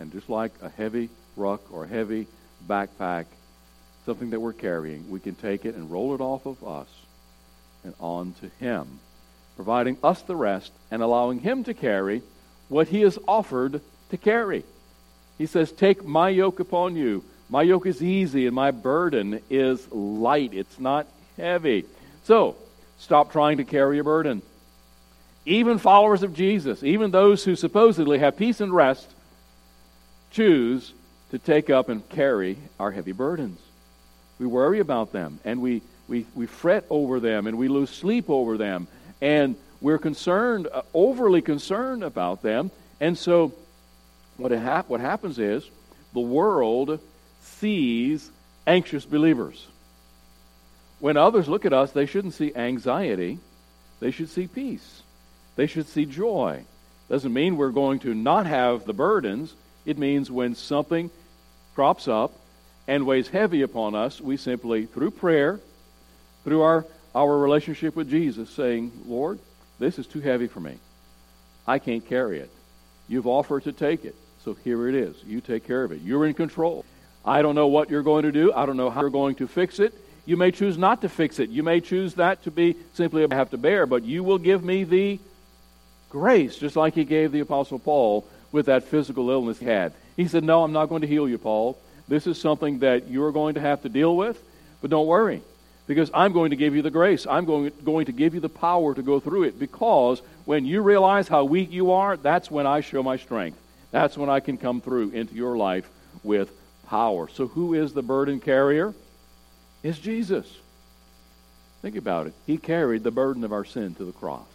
and 0.00 0.10
just 0.10 0.28
like 0.28 0.50
a 0.60 0.68
heavy 0.68 1.08
ruck 1.36 1.72
or 1.72 1.84
a 1.84 1.88
heavy 1.88 2.26
backpack, 2.68 3.26
something 4.04 4.30
that 4.30 4.40
we're 4.40 4.52
carrying, 4.52 5.08
we 5.08 5.20
can 5.20 5.36
take 5.36 5.64
it 5.64 5.76
and 5.76 5.88
roll 5.88 6.12
it 6.12 6.20
off 6.20 6.44
of 6.44 6.66
us 6.66 6.88
and 7.84 7.94
on 8.00 8.34
to 8.40 8.50
Him, 8.58 8.98
providing 9.54 9.96
us 10.02 10.20
the 10.22 10.34
rest 10.34 10.72
and 10.90 11.00
allowing 11.00 11.38
Him 11.38 11.62
to 11.62 11.74
carry 11.74 12.22
what 12.68 12.88
He 12.88 13.02
has 13.02 13.20
offered 13.28 13.80
to 14.10 14.16
carry. 14.16 14.64
He 15.38 15.46
says, 15.46 15.70
Take 15.70 16.04
my 16.04 16.28
yoke 16.28 16.58
upon 16.58 16.96
you. 16.96 17.22
My 17.48 17.62
yoke 17.62 17.86
is 17.86 18.02
easy 18.02 18.46
and 18.46 18.54
my 18.56 18.72
burden 18.72 19.40
is 19.48 19.90
light. 19.92 20.54
It's 20.54 20.80
not 20.80 21.06
heavy. 21.36 21.84
So, 22.24 22.56
stop 22.98 23.30
trying 23.30 23.58
to 23.58 23.64
carry 23.64 24.00
a 24.00 24.04
burden. 24.04 24.42
Even 25.44 25.78
followers 25.78 26.22
of 26.22 26.34
Jesus, 26.34 26.82
even 26.82 27.10
those 27.10 27.44
who 27.44 27.56
supposedly 27.56 28.18
have 28.18 28.36
peace 28.36 28.60
and 28.60 28.72
rest, 28.72 29.08
choose 30.30 30.92
to 31.30 31.38
take 31.38 31.70
up 31.70 31.88
and 31.88 32.08
carry 32.08 32.56
our 32.78 32.90
heavy 32.90 33.12
burdens. 33.12 33.58
We 34.38 34.46
worry 34.46 34.80
about 34.80 35.12
them 35.12 35.40
and 35.44 35.60
we, 35.60 35.82
we, 36.08 36.26
we 36.34 36.46
fret 36.46 36.84
over 36.90 37.20
them 37.20 37.46
and 37.46 37.58
we 37.58 37.68
lose 37.68 37.90
sleep 37.90 38.30
over 38.30 38.56
them 38.56 38.86
and 39.20 39.56
we're 39.80 39.98
concerned, 39.98 40.68
uh, 40.72 40.82
overly 40.94 41.42
concerned 41.42 42.04
about 42.04 42.42
them. 42.42 42.70
And 43.00 43.18
so, 43.18 43.52
what, 44.36 44.52
hap- 44.52 44.88
what 44.88 45.00
happens 45.00 45.38
is 45.38 45.68
the 46.12 46.20
world 46.20 47.00
sees 47.42 48.30
anxious 48.66 49.04
believers. 49.04 49.66
When 51.00 51.16
others 51.16 51.48
look 51.48 51.64
at 51.64 51.72
us, 51.72 51.90
they 51.90 52.06
shouldn't 52.06 52.34
see 52.34 52.54
anxiety, 52.54 53.40
they 53.98 54.12
should 54.12 54.28
see 54.28 54.46
peace. 54.46 55.01
They 55.56 55.66
should 55.66 55.88
see 55.88 56.06
joy. 56.06 56.64
Doesn't 57.08 57.32
mean 57.32 57.56
we're 57.56 57.70
going 57.70 57.98
to 58.00 58.14
not 58.14 58.46
have 58.46 58.84
the 58.84 58.92
burdens. 58.92 59.54
It 59.84 59.98
means 59.98 60.30
when 60.30 60.54
something 60.54 61.10
crops 61.74 62.08
up 62.08 62.32
and 62.88 63.06
weighs 63.06 63.28
heavy 63.28 63.62
upon 63.62 63.94
us, 63.94 64.20
we 64.20 64.36
simply, 64.36 64.86
through 64.86 65.10
prayer, 65.12 65.60
through 66.44 66.62
our, 66.62 66.86
our 67.14 67.38
relationship 67.38 67.94
with 67.94 68.10
Jesus, 68.10 68.50
saying, 68.50 68.92
Lord, 69.06 69.38
this 69.78 69.98
is 69.98 70.06
too 70.06 70.20
heavy 70.20 70.46
for 70.46 70.60
me. 70.60 70.76
I 71.66 71.78
can't 71.78 72.06
carry 72.06 72.38
it. 72.38 72.50
You've 73.08 73.26
offered 73.26 73.64
to 73.64 73.72
take 73.72 74.04
it. 74.04 74.16
So 74.44 74.54
here 74.54 74.88
it 74.88 74.94
is. 74.94 75.16
You 75.24 75.40
take 75.40 75.66
care 75.66 75.84
of 75.84 75.92
it. 75.92 76.00
You're 76.02 76.26
in 76.26 76.34
control. 76.34 76.84
I 77.24 77.42
don't 77.42 77.54
know 77.54 77.68
what 77.68 77.90
you're 77.90 78.02
going 78.02 78.24
to 78.24 78.32
do. 78.32 78.52
I 78.52 78.66
don't 78.66 78.76
know 78.76 78.90
how 78.90 79.02
you're 79.02 79.10
going 79.10 79.36
to 79.36 79.46
fix 79.46 79.78
it. 79.78 79.94
You 80.24 80.36
may 80.36 80.50
choose 80.50 80.78
not 80.78 81.02
to 81.02 81.08
fix 81.08 81.38
it. 81.38 81.50
You 81.50 81.62
may 81.62 81.80
choose 81.80 82.14
that 82.14 82.42
to 82.44 82.50
be 82.50 82.76
simply 82.94 83.26
have 83.28 83.50
to 83.50 83.58
bear, 83.58 83.86
but 83.86 84.04
you 84.04 84.24
will 84.24 84.38
give 84.38 84.64
me 84.64 84.84
the 84.84 85.20
grace, 86.12 86.56
just 86.56 86.76
like 86.76 86.94
he 86.94 87.04
gave 87.04 87.32
the 87.32 87.40
Apostle 87.40 87.78
Paul 87.78 88.26
with 88.52 88.66
that 88.66 88.84
physical 88.84 89.30
illness 89.30 89.58
he 89.58 89.64
had. 89.64 89.92
He 90.16 90.28
said, 90.28 90.44
No, 90.44 90.62
I'm 90.62 90.72
not 90.72 90.86
going 90.86 91.00
to 91.00 91.08
heal 91.08 91.28
you, 91.28 91.38
Paul. 91.38 91.78
This 92.06 92.26
is 92.26 92.40
something 92.40 92.80
that 92.80 93.08
you're 93.08 93.32
going 93.32 93.54
to 93.54 93.60
have 93.60 93.82
to 93.82 93.88
deal 93.88 94.14
with, 94.16 94.40
but 94.80 94.90
don't 94.90 95.06
worry, 95.06 95.42
because 95.86 96.10
I'm 96.12 96.32
going 96.32 96.50
to 96.50 96.56
give 96.56 96.76
you 96.76 96.82
the 96.82 96.90
grace. 96.90 97.26
I'm 97.26 97.46
going, 97.46 97.72
going 97.82 98.06
to 98.06 98.12
give 98.12 98.34
you 98.34 98.40
the 98.40 98.48
power 98.48 98.94
to 98.94 99.02
go 99.02 99.18
through 99.18 99.44
it, 99.44 99.58
because 99.58 100.20
when 100.44 100.66
you 100.66 100.82
realize 100.82 101.28
how 101.28 101.44
weak 101.44 101.72
you 101.72 101.92
are, 101.92 102.16
that's 102.16 102.50
when 102.50 102.66
I 102.66 102.82
show 102.82 103.02
my 103.02 103.16
strength. 103.16 103.58
That's 103.90 104.16
when 104.16 104.28
I 104.28 104.40
can 104.40 104.58
come 104.58 104.80
through 104.80 105.10
into 105.10 105.34
your 105.34 105.56
life 105.56 105.88
with 106.22 106.50
power. 106.86 107.28
So, 107.28 107.46
who 107.46 107.74
is 107.74 107.92
the 107.92 108.02
burden 108.02 108.38
carrier? 108.38 108.94
is 109.82 109.98
Jesus. 109.98 110.46
Think 111.80 111.96
about 111.96 112.28
it. 112.28 112.34
He 112.46 112.56
carried 112.56 113.02
the 113.02 113.10
burden 113.10 113.42
of 113.44 113.52
our 113.52 113.64
sin 113.64 113.94
to 113.96 114.04
the 114.04 114.12
cross. 114.12 114.46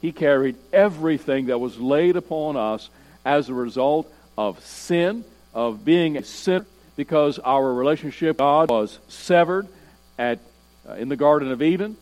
He 0.00 0.12
carried 0.12 0.56
everything 0.72 1.46
that 1.46 1.58
was 1.58 1.78
laid 1.78 2.16
upon 2.16 2.56
us 2.56 2.88
as 3.24 3.48
a 3.48 3.54
result 3.54 4.12
of 4.36 4.64
sin, 4.64 5.24
of 5.52 5.84
being 5.84 6.16
a 6.16 6.24
sinner, 6.24 6.66
because 6.96 7.38
our 7.38 7.72
relationship 7.72 8.28
with 8.28 8.38
God 8.38 8.70
was 8.70 8.98
severed 9.08 9.68
at, 10.18 10.38
uh, 10.88 10.94
in 10.94 11.08
the 11.08 11.16
Garden 11.16 11.50
of 11.50 11.62
Eden. 11.62 11.96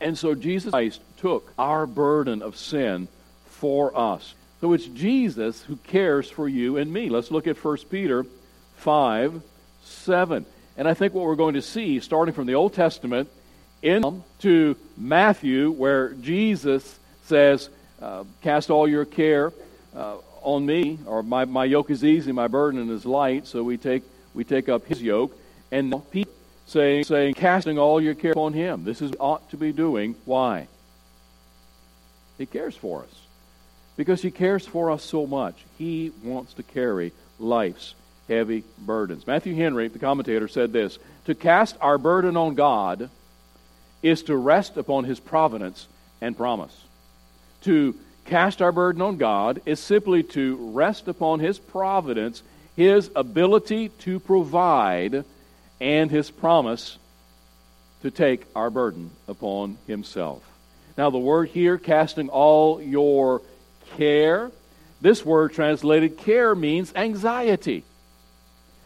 And 0.00 0.18
so 0.18 0.34
Jesus 0.34 0.70
Christ 0.70 1.00
took 1.18 1.52
our 1.58 1.86
burden 1.86 2.42
of 2.42 2.56
sin 2.56 3.08
for 3.46 3.96
us. 3.96 4.34
So 4.60 4.72
it's 4.72 4.86
Jesus 4.86 5.62
who 5.62 5.76
cares 5.76 6.30
for 6.30 6.48
you 6.48 6.76
and 6.76 6.92
me. 6.92 7.08
Let's 7.08 7.30
look 7.30 7.46
at 7.46 7.62
1 7.62 7.76
Peter 7.90 8.24
5 8.76 9.42
7. 9.84 10.46
And 10.76 10.88
I 10.88 10.94
think 10.94 11.14
what 11.14 11.24
we're 11.24 11.36
going 11.36 11.54
to 11.54 11.62
see, 11.62 12.00
starting 12.00 12.34
from 12.34 12.46
the 12.46 12.54
Old 12.54 12.74
Testament 12.74 13.28
into 13.82 14.76
Matthew, 14.96 15.70
where 15.70 16.14
Jesus 16.14 16.98
says, 17.24 17.68
uh, 18.00 18.24
Cast 18.42 18.70
all 18.70 18.88
your 18.88 19.04
care 19.04 19.52
uh, 19.94 20.16
on 20.42 20.64
me, 20.64 20.98
or 21.06 21.22
my, 21.22 21.44
my 21.44 21.64
yoke 21.64 21.90
is 21.90 22.04
easy, 22.04 22.32
my 22.32 22.48
burden 22.48 22.90
is 22.90 23.04
light. 23.04 23.46
So 23.46 23.62
we 23.62 23.76
take, 23.76 24.02
we 24.34 24.44
take 24.44 24.68
up 24.68 24.86
his 24.86 25.02
yoke. 25.02 25.36
And 25.70 25.94
Peter 26.10 26.30
saying, 26.66 27.04
saying, 27.04 27.34
casting 27.34 27.78
all 27.78 28.00
your 28.00 28.14
care 28.14 28.32
upon 28.32 28.52
him. 28.52 28.84
This 28.84 29.02
is 29.02 29.10
what 29.12 29.20
ought 29.20 29.50
to 29.50 29.56
be 29.56 29.72
doing. 29.72 30.14
Why? 30.24 30.68
He 32.38 32.46
cares 32.46 32.76
for 32.76 33.02
us. 33.02 33.20
Because 33.96 34.22
he 34.22 34.30
cares 34.30 34.66
for 34.66 34.90
us 34.90 35.04
so 35.04 35.26
much. 35.26 35.64
He 35.78 36.12
wants 36.22 36.54
to 36.54 36.62
carry 36.62 37.12
life's 37.38 37.94
heavy 38.28 38.64
burdens. 38.78 39.26
Matthew 39.26 39.54
Henry, 39.54 39.88
the 39.88 39.98
commentator, 39.98 40.48
said 40.48 40.72
this 40.72 40.98
To 41.26 41.34
cast 41.34 41.76
our 41.80 41.98
burden 41.98 42.36
on 42.36 42.54
God 42.54 43.08
is 44.02 44.22
to 44.24 44.36
rest 44.36 44.76
upon 44.76 45.04
his 45.04 45.20
providence 45.20 45.86
and 46.20 46.36
promise. 46.36 46.76
To 47.64 47.94
cast 48.24 48.62
our 48.62 48.72
burden 48.72 49.02
on 49.02 49.16
God 49.16 49.60
is 49.66 49.80
simply 49.80 50.22
to 50.22 50.56
rest 50.72 51.08
upon 51.08 51.40
his 51.40 51.58
providence, 51.58 52.42
his 52.76 53.10
ability 53.14 53.90
to 54.00 54.20
provide, 54.20 55.24
and 55.80 56.10
his 56.10 56.30
promise 56.30 56.98
to 58.02 58.10
take 58.10 58.46
our 58.54 58.70
burden 58.70 59.10
upon 59.28 59.78
himself. 59.86 60.42
Now, 60.96 61.10
the 61.10 61.18
word 61.18 61.48
here, 61.48 61.78
casting 61.78 62.28
all 62.28 62.80
your 62.80 63.42
care, 63.96 64.50
this 65.00 65.24
word 65.24 65.52
translated 65.52 66.18
care 66.18 66.54
means 66.54 66.92
anxiety 66.94 67.84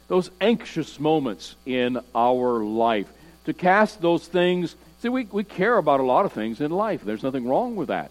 those 0.08 0.30
anxious 0.40 0.99
moments 0.99 1.54
in 1.64 2.00
our 2.14 2.64
life. 2.64 3.06
To 3.44 3.52
cast 3.52 4.00
those 4.00 4.26
things, 4.26 4.75
see, 5.00 5.08
we, 5.08 5.25
we 5.30 5.44
care 5.44 5.76
about 5.76 6.00
a 6.00 6.02
lot 6.02 6.25
of 6.25 6.32
things 6.32 6.61
in 6.61 6.70
life. 6.70 7.02
There's 7.04 7.23
nothing 7.23 7.47
wrong 7.47 7.76
with 7.76 7.88
that. 7.88 8.11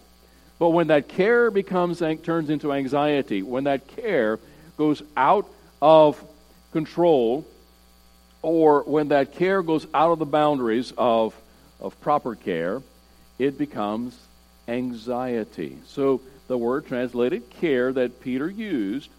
But 0.58 0.70
when 0.70 0.88
that 0.88 1.08
care 1.08 1.50
becomes 1.50 2.00
turns 2.22 2.50
into 2.50 2.72
anxiety, 2.72 3.42
when 3.42 3.64
that 3.64 3.86
care 3.88 4.38
goes 4.76 5.02
out 5.16 5.46
of 5.80 6.22
control, 6.72 7.46
or 8.42 8.82
when 8.82 9.08
that 9.08 9.34
care 9.34 9.62
goes 9.62 9.86
out 9.94 10.12
of 10.12 10.18
the 10.18 10.26
boundaries 10.26 10.92
of, 10.98 11.34
of 11.80 12.00
proper 12.00 12.34
care, 12.34 12.82
it 13.38 13.56
becomes 13.56 14.18
anxiety. 14.66 15.78
So 15.86 16.20
the 16.48 16.58
word 16.58 16.86
translated 16.86 17.50
care 17.50 17.92
that 17.92 18.20
Peter 18.20 18.50
used, 18.50 19.10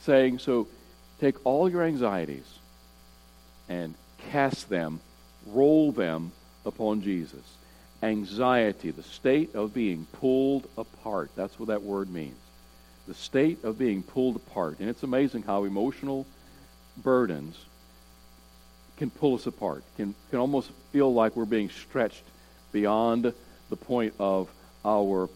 saying, 0.00 0.38
so 0.38 0.66
Take 1.20 1.36
all 1.44 1.68
your 1.68 1.82
anxieties 1.82 2.46
and 3.68 3.94
cast 4.30 4.68
them, 4.68 5.00
roll 5.46 5.92
them 5.92 6.32
upon 6.64 7.02
Jesus. 7.02 7.40
Anxiety, 8.02 8.90
the 8.90 9.02
state 9.02 9.54
of 9.54 9.72
being 9.72 10.06
pulled 10.12 10.68
apart. 10.76 11.30
That's 11.36 11.58
what 11.58 11.68
that 11.68 11.82
word 11.82 12.10
means. 12.10 12.36
The 13.08 13.14
state 13.14 13.64
of 13.64 13.78
being 13.78 14.02
pulled 14.02 14.36
apart. 14.36 14.78
And 14.80 14.88
it's 14.88 15.02
amazing 15.02 15.42
how 15.42 15.64
emotional 15.64 16.26
burdens 16.98 17.56
can 18.96 19.10
pull 19.10 19.34
us 19.34 19.46
apart, 19.46 19.84
can, 19.96 20.14
can 20.30 20.38
almost 20.38 20.70
feel 20.92 21.12
like 21.12 21.36
we're 21.36 21.44
being 21.44 21.68
stretched 21.68 22.22
beyond 22.72 23.32
the 23.68 23.76
point 23.76 24.14
of 24.18 24.48
our 24.84 25.28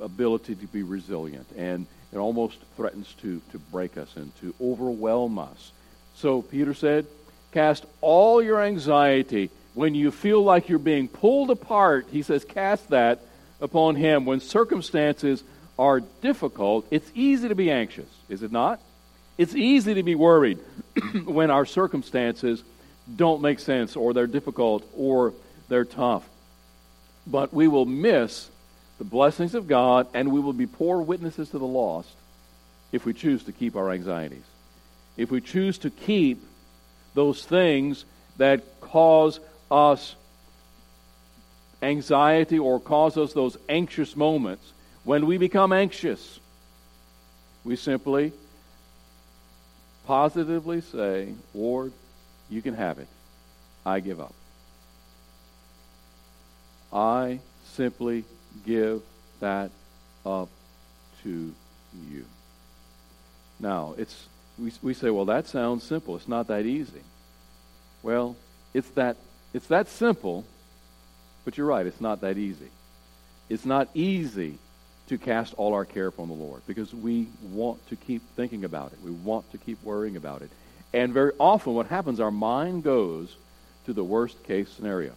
ability 0.00 0.54
to 0.54 0.66
be 0.66 0.82
resilient. 0.82 1.46
And 1.56 1.86
it 2.12 2.18
almost 2.18 2.58
threatens 2.76 3.14
to, 3.22 3.40
to 3.52 3.58
break 3.58 3.96
us 3.96 4.16
and 4.16 4.34
to 4.40 4.54
overwhelm 4.60 5.38
us. 5.38 5.72
So 6.14 6.42
Peter 6.42 6.74
said, 6.74 7.06
Cast 7.52 7.86
all 8.00 8.42
your 8.42 8.60
anxiety 8.60 9.50
when 9.76 9.94
you 9.94 10.10
feel 10.10 10.42
like 10.42 10.70
you're 10.70 10.78
being 10.78 11.06
pulled 11.06 11.50
apart. 11.50 12.06
He 12.10 12.22
says, 12.22 12.46
Cast 12.46 12.88
that 12.88 13.20
upon 13.60 13.94
Him. 13.94 14.24
When 14.24 14.40
circumstances 14.40 15.44
are 15.78 16.00
difficult, 16.00 16.86
it's 16.90 17.10
easy 17.14 17.48
to 17.48 17.54
be 17.54 17.70
anxious, 17.70 18.08
is 18.30 18.42
it 18.42 18.50
not? 18.50 18.80
It's 19.36 19.54
easy 19.54 19.92
to 19.92 20.02
be 20.02 20.14
worried 20.14 20.60
when 21.26 21.50
our 21.50 21.66
circumstances 21.66 22.64
don't 23.14 23.42
make 23.42 23.58
sense 23.58 23.96
or 23.96 24.14
they're 24.14 24.26
difficult 24.26 24.82
or 24.96 25.34
they're 25.68 25.84
tough. 25.84 26.26
But 27.26 27.52
we 27.52 27.68
will 27.68 27.84
miss 27.84 28.48
the 28.96 29.04
blessings 29.04 29.54
of 29.54 29.68
God, 29.68 30.06
and 30.14 30.32
we 30.32 30.40
will 30.40 30.54
be 30.54 30.66
poor 30.66 31.02
witnesses 31.02 31.50
to 31.50 31.58
the 31.58 31.66
lost 31.66 32.08
if 32.92 33.04
we 33.04 33.12
choose 33.12 33.44
to 33.44 33.52
keep 33.52 33.76
our 33.76 33.90
anxieties. 33.90 34.44
If 35.18 35.30
we 35.30 35.42
choose 35.42 35.76
to 35.78 35.90
keep 35.90 36.42
those 37.12 37.44
things 37.44 38.06
that 38.38 38.80
cause 38.80 39.38
us 39.70 40.14
anxiety 41.82 42.58
or 42.58 42.80
cause 42.80 43.16
us 43.16 43.32
those 43.32 43.56
anxious 43.68 44.16
moments, 44.16 44.72
when 45.04 45.26
we 45.26 45.38
become 45.38 45.72
anxious, 45.72 46.40
we 47.64 47.76
simply 47.76 48.32
positively 50.06 50.80
say, 50.80 51.28
Lord, 51.54 51.92
you 52.48 52.62
can 52.62 52.74
have 52.74 52.98
it. 52.98 53.08
I 53.84 54.00
give 54.00 54.20
up. 54.20 54.34
I 56.92 57.40
simply 57.74 58.24
give 58.64 59.02
that 59.40 59.70
up 60.24 60.48
to 61.22 61.52
you. 62.10 62.24
Now, 63.60 63.94
it's 63.98 64.26
we, 64.58 64.72
we 64.82 64.94
say, 64.94 65.10
well, 65.10 65.26
that 65.26 65.46
sounds 65.46 65.84
simple. 65.84 66.16
It's 66.16 66.28
not 66.28 66.48
that 66.48 66.64
easy. 66.64 67.02
Well, 68.02 68.36
it's 68.72 68.88
that 68.90 69.16
it's 69.56 69.68
that 69.68 69.88
simple, 69.88 70.44
but 71.46 71.56
you're 71.56 71.66
right, 71.66 71.86
it's 71.86 72.00
not 72.00 72.20
that 72.20 72.36
easy. 72.36 72.68
It's 73.48 73.64
not 73.64 73.88
easy 73.94 74.58
to 75.08 75.16
cast 75.16 75.54
all 75.54 75.72
our 75.72 75.86
care 75.86 76.08
upon 76.08 76.28
the 76.28 76.34
Lord 76.34 76.60
because 76.66 76.92
we 76.92 77.28
want 77.52 77.84
to 77.88 77.96
keep 77.96 78.20
thinking 78.36 78.64
about 78.64 78.92
it. 78.92 78.98
We 79.02 79.12
want 79.12 79.50
to 79.52 79.58
keep 79.58 79.82
worrying 79.82 80.16
about 80.16 80.42
it. 80.42 80.50
And 80.92 81.14
very 81.14 81.32
often 81.40 81.72
what 81.72 81.86
happens, 81.86 82.20
our 82.20 82.30
mind 82.30 82.82
goes 82.82 83.34
to 83.86 83.94
the 83.94 84.04
worst 84.04 84.42
case 84.44 84.68
scenario. 84.68 85.12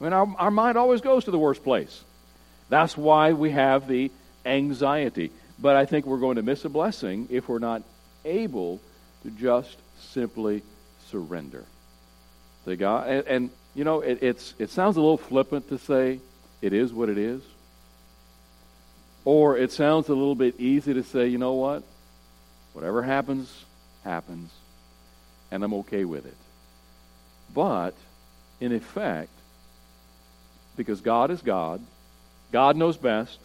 I 0.00 0.04
mean, 0.04 0.12
our, 0.12 0.32
our 0.38 0.50
mind 0.52 0.78
always 0.78 1.00
goes 1.00 1.24
to 1.24 1.32
the 1.32 1.38
worst 1.38 1.64
place. 1.64 2.04
That's 2.68 2.96
why 2.96 3.32
we 3.32 3.50
have 3.50 3.88
the 3.88 4.12
anxiety. 4.46 5.32
But 5.58 5.74
I 5.74 5.84
think 5.84 6.06
we're 6.06 6.18
going 6.18 6.36
to 6.36 6.42
miss 6.42 6.64
a 6.64 6.68
blessing 6.68 7.26
if 7.28 7.48
we're 7.48 7.58
not 7.58 7.82
able 8.24 8.80
to 9.24 9.30
just 9.30 9.76
simply 9.98 10.62
surrender 11.08 11.64
to 12.70 12.76
God. 12.76 13.08
And, 13.08 13.26
and 13.26 13.50
you 13.74 13.84
know, 13.84 14.00
it, 14.00 14.18
it's, 14.22 14.54
it 14.58 14.70
sounds 14.70 14.96
a 14.96 15.00
little 15.00 15.18
flippant 15.18 15.68
to 15.68 15.78
say 15.78 16.20
it 16.62 16.72
is 16.72 16.92
what 16.92 17.08
it 17.08 17.18
is. 17.18 17.42
Or 19.24 19.56
it 19.56 19.70
sounds 19.70 20.08
a 20.08 20.14
little 20.14 20.34
bit 20.34 20.58
easy 20.58 20.94
to 20.94 21.02
say, 21.02 21.28
you 21.28 21.38
know 21.38 21.52
what? 21.52 21.82
Whatever 22.72 23.02
happens, 23.02 23.64
happens, 24.02 24.50
and 25.50 25.62
I'm 25.62 25.74
okay 25.74 26.04
with 26.04 26.24
it. 26.24 26.36
But, 27.52 27.94
in 28.60 28.72
effect, 28.72 29.30
because 30.76 31.00
God 31.00 31.30
is 31.30 31.42
God, 31.42 31.82
God 32.52 32.76
knows 32.76 32.96
best, 32.96 33.38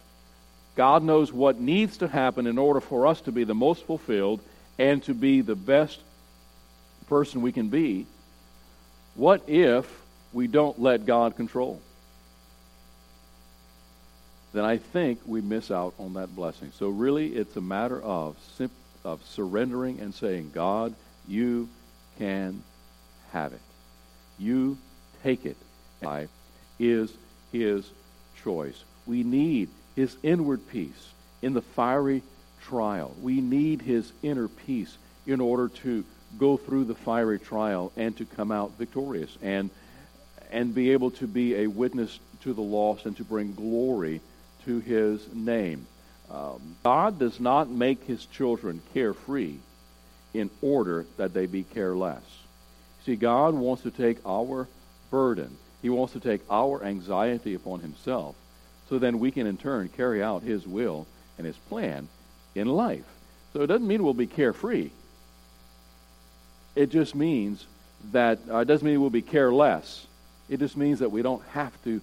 God 0.76 1.02
knows 1.02 1.32
what 1.32 1.60
needs 1.60 1.98
to 1.98 2.08
happen 2.08 2.46
in 2.46 2.56
order 2.56 2.80
for 2.80 3.06
us 3.06 3.20
to 3.22 3.32
be 3.32 3.44
the 3.44 3.54
most 3.54 3.84
fulfilled 3.84 4.40
and 4.78 5.02
to 5.04 5.14
be 5.14 5.40
the 5.40 5.54
best 5.54 6.00
person 7.08 7.42
we 7.42 7.52
can 7.52 7.68
be. 7.68 8.06
What 9.16 9.48
if 9.48 9.90
we 10.32 10.46
don't 10.46 10.80
let 10.80 11.06
God 11.06 11.36
control? 11.36 11.80
Then 14.52 14.64
I 14.64 14.76
think 14.76 15.20
we 15.26 15.40
miss 15.40 15.70
out 15.70 15.94
on 15.98 16.14
that 16.14 16.34
blessing. 16.34 16.72
So 16.78 16.88
really, 16.88 17.28
it's 17.34 17.56
a 17.56 17.60
matter 17.60 18.00
of 18.00 18.36
of 19.04 19.24
surrendering 19.24 20.00
and 20.00 20.12
saying, 20.12 20.50
God, 20.52 20.94
you 21.28 21.68
can 22.18 22.62
have 23.32 23.52
it. 23.52 23.60
You 24.38 24.76
take 25.22 25.46
it. 25.46 25.56
Life 26.02 26.30
is 26.78 27.12
His 27.52 27.88
choice. 28.42 28.82
We 29.06 29.22
need 29.22 29.68
His 29.94 30.16
inward 30.22 30.68
peace 30.68 31.12
in 31.40 31.54
the 31.54 31.62
fiery 31.62 32.22
trial. 32.62 33.14
We 33.22 33.40
need 33.40 33.82
His 33.82 34.12
inner 34.22 34.48
peace 34.48 34.96
in 35.26 35.40
order 35.40 35.68
to 35.68 36.04
go 36.38 36.56
through 36.56 36.84
the 36.84 36.94
fiery 36.94 37.38
trial 37.38 37.92
and 37.96 38.16
to 38.16 38.24
come 38.24 38.52
out 38.52 38.72
victorious 38.78 39.36
and 39.42 39.70
and 40.50 40.74
be 40.74 40.92
able 40.92 41.10
to 41.10 41.26
be 41.26 41.56
a 41.56 41.66
witness 41.66 42.18
to 42.42 42.52
the 42.52 42.62
lost 42.62 43.04
and 43.06 43.16
to 43.16 43.24
bring 43.24 43.52
glory 43.54 44.20
to 44.64 44.78
his 44.78 45.26
name. 45.34 45.86
Um, 46.30 46.76
God 46.84 47.18
does 47.18 47.40
not 47.40 47.68
make 47.68 48.04
his 48.04 48.24
children 48.26 48.80
carefree 48.94 49.56
in 50.34 50.50
order 50.62 51.06
that 51.16 51.34
they 51.34 51.46
be 51.46 51.64
careless. 51.64 52.22
See, 53.04 53.16
God 53.16 53.54
wants 53.54 53.82
to 53.82 53.90
take 53.90 54.18
our 54.26 54.68
burden, 55.10 55.56
he 55.82 55.90
wants 55.90 56.12
to 56.12 56.20
take 56.20 56.42
our 56.50 56.82
anxiety 56.84 57.54
upon 57.54 57.80
himself 57.80 58.34
so 58.88 58.98
then 58.98 59.18
we 59.18 59.30
can 59.30 59.46
in 59.46 59.56
turn 59.56 59.88
carry 59.88 60.22
out 60.22 60.42
his 60.42 60.66
will 60.66 61.06
and 61.38 61.46
his 61.46 61.56
plan 61.56 62.08
in 62.54 62.68
life. 62.68 63.04
So 63.52 63.62
it 63.62 63.66
doesn't 63.68 63.86
mean 63.86 64.02
we'll 64.02 64.14
be 64.14 64.26
carefree. 64.26 64.90
It 66.76 66.90
just 66.90 67.14
means 67.14 67.66
that 68.12 68.38
uh, 68.48 68.58
it 68.58 68.66
doesn't 68.66 68.86
mean 68.86 69.00
we'll 69.00 69.10
be 69.10 69.22
careless. 69.22 70.06
It 70.48 70.60
just 70.60 70.76
means 70.76 71.00
that 71.00 71.10
we 71.10 71.22
don't 71.22 71.42
have 71.48 71.72
to 71.84 72.00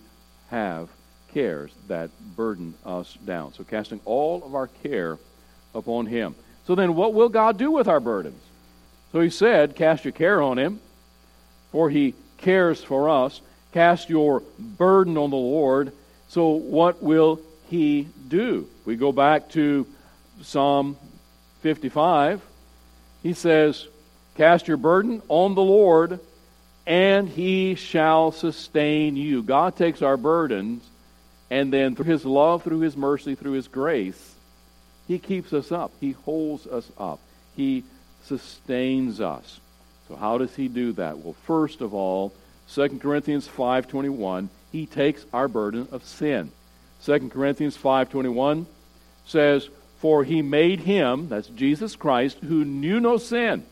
have 0.50 0.90
cares 1.34 1.72
that 1.88 2.10
burden 2.36 2.74
us 2.86 3.18
down. 3.26 3.54
So 3.54 3.64
casting 3.64 4.02
all 4.04 4.44
of 4.44 4.56
our 4.56 4.68
care 4.68 5.18
upon 5.74 6.08
him. 6.08 6.36
So 6.66 6.76
then 6.76 6.96
what 6.96 7.14
will 7.14 7.30
God 7.30 7.58
do 7.58 7.72
with 7.72 7.88
our 7.88 8.00
burdens? 8.00 8.42
So 9.12 9.22
he 9.22 9.30
said, 9.30 9.76
cast 9.76 10.06
your 10.06 10.12
care 10.12 10.42
on 10.42 10.58
him, 10.58 10.80
for 11.72 11.90
he 11.90 12.16
cares 12.38 12.84
for 12.84 13.10
us. 13.10 13.42
Cast 13.72 14.10
your 14.10 14.42
burden 14.60 15.18
on 15.18 15.30
the 15.30 15.36
Lord. 15.36 15.92
So 16.30 16.50
what 16.50 17.02
will 17.02 17.40
he 17.70 18.08
do? 18.28 18.68
We 18.86 18.96
go 18.96 19.12
back 19.12 19.50
to 19.52 19.88
Psalm 20.42 20.98
55. 21.62 22.42
He 23.22 23.34
says, 23.34 23.88
Cast 24.36 24.68
your 24.68 24.78
burden 24.78 25.22
on 25.28 25.54
the 25.54 25.62
Lord, 25.62 26.20
and 26.88 27.30
he 27.30 27.76
shall 27.76 28.32
sustain 28.32 29.16
you. 29.16 29.44
God 29.44 29.76
takes 29.76 30.02
our 30.02 30.18
burdens, 30.18 30.84
and 31.52 31.72
then 31.72 31.96
through 31.96 32.06
his 32.06 32.26
love, 32.26 32.64
through 32.64 32.80
his 32.80 32.98
mercy, 32.98 33.36
through 33.36 33.52
his 33.52 33.68
grace, 33.68 34.36
he 35.08 35.20
keeps 35.20 35.54
us 35.54 35.72
up. 35.72 35.92
He 36.00 36.12
holds 36.12 36.66
us 36.66 36.90
up. 36.98 37.20
He 37.56 37.84
sustains 38.24 39.22
us. 39.22 39.60
So 40.08 40.16
how 40.16 40.38
does 40.38 40.56
he 40.56 40.68
do 40.68 40.94
that? 40.94 41.20
Well, 41.20 41.36
first 41.46 41.82
of 41.82 41.94
all, 41.94 42.34
2 42.70 43.00
Corinthians 43.00 43.48
5:21, 43.48 44.50
he 44.72 44.86
takes 44.86 45.26
our 45.32 45.48
burden 45.48 45.88
of 45.92 46.04
sin. 46.04 46.52
2 47.04 47.30
Corinthians 47.30 47.78
5:21 47.78 48.66
says, 49.26 49.70
"For 50.00 50.24
he 50.24 50.42
made 50.42 50.80
him, 50.80 51.30
that's 51.30 51.48
Jesus 51.50 51.96
Christ, 51.96 52.40
who 52.40 52.66
knew 52.66 53.00
no 53.00 53.18
sin." 53.18 53.64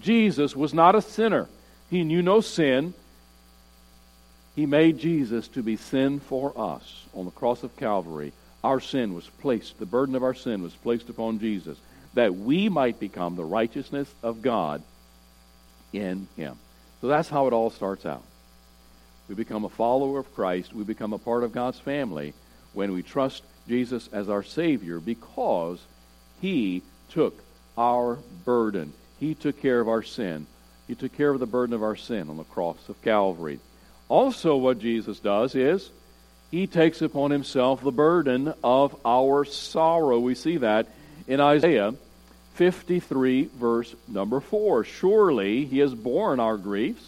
Jesus 0.00 0.54
was 0.56 0.74
not 0.74 0.94
a 0.94 1.02
sinner. 1.02 1.48
He 1.90 2.04
knew 2.04 2.22
no 2.22 2.40
sin. 2.40 2.94
He 4.56 4.66
made 4.66 4.98
Jesus 4.98 5.48
to 5.48 5.62
be 5.62 5.76
sin 5.76 6.20
for 6.20 6.52
us 6.56 7.06
on 7.14 7.24
the 7.24 7.30
cross 7.30 7.62
of 7.62 7.76
Calvary. 7.76 8.32
Our 8.62 8.80
sin 8.80 9.14
was 9.14 9.28
placed, 9.40 9.78
the 9.78 9.86
burden 9.86 10.14
of 10.14 10.22
our 10.22 10.34
sin 10.34 10.62
was 10.62 10.74
placed 10.74 11.08
upon 11.08 11.38
Jesus, 11.38 11.78
that 12.14 12.34
we 12.34 12.68
might 12.68 12.98
become 12.98 13.36
the 13.36 13.44
righteousness 13.44 14.12
of 14.22 14.42
God 14.42 14.82
in 15.92 16.28
Him. 16.36 16.56
So 17.00 17.08
that's 17.08 17.28
how 17.28 17.46
it 17.46 17.52
all 17.52 17.70
starts 17.70 18.06
out. 18.06 18.22
We 19.28 19.34
become 19.34 19.64
a 19.64 19.70
follower 19.70 20.18
of 20.18 20.34
Christ. 20.34 20.72
We 20.72 20.84
become 20.84 21.12
a 21.12 21.18
part 21.18 21.44
of 21.44 21.52
God's 21.52 21.78
family 21.78 22.34
when 22.72 22.92
we 22.92 23.02
trust 23.02 23.42
Jesus 23.68 24.08
as 24.12 24.28
our 24.28 24.42
Savior 24.42 25.00
because 25.00 25.80
He 26.40 26.82
took 27.10 27.42
our 27.76 28.18
burden. 28.44 28.92
He 29.20 29.34
took 29.34 29.60
care 29.60 29.80
of 29.80 29.88
our 29.88 30.02
sin. 30.02 30.46
He 30.86 30.94
took 30.94 31.16
care 31.16 31.30
of 31.30 31.40
the 31.40 31.46
burden 31.46 31.74
of 31.74 31.82
our 31.82 31.96
sin 31.96 32.28
on 32.28 32.36
the 32.36 32.44
cross 32.44 32.88
of 32.88 33.00
Calvary. 33.02 33.58
Also, 34.08 34.56
what 34.56 34.78
Jesus 34.78 35.18
does 35.18 35.54
is 35.54 35.90
he 36.50 36.66
takes 36.66 37.02
upon 37.02 37.30
himself 37.30 37.82
the 37.82 37.90
burden 37.90 38.52
of 38.62 38.94
our 39.04 39.44
sorrow. 39.44 40.18
We 40.20 40.34
see 40.34 40.58
that 40.58 40.88
in 41.26 41.40
Isaiah 41.40 41.94
53, 42.54 43.50
verse 43.56 43.94
number 44.06 44.40
4. 44.40 44.84
Surely 44.84 45.64
he 45.64 45.78
has 45.78 45.94
borne 45.94 46.38
our 46.38 46.56
griefs, 46.56 47.04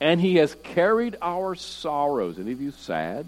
and 0.00 0.20
he 0.20 0.36
has 0.36 0.54
carried 0.62 1.16
our 1.22 1.54
sorrows. 1.54 2.38
Any 2.38 2.52
of 2.52 2.60
you 2.60 2.70
sad? 2.70 3.26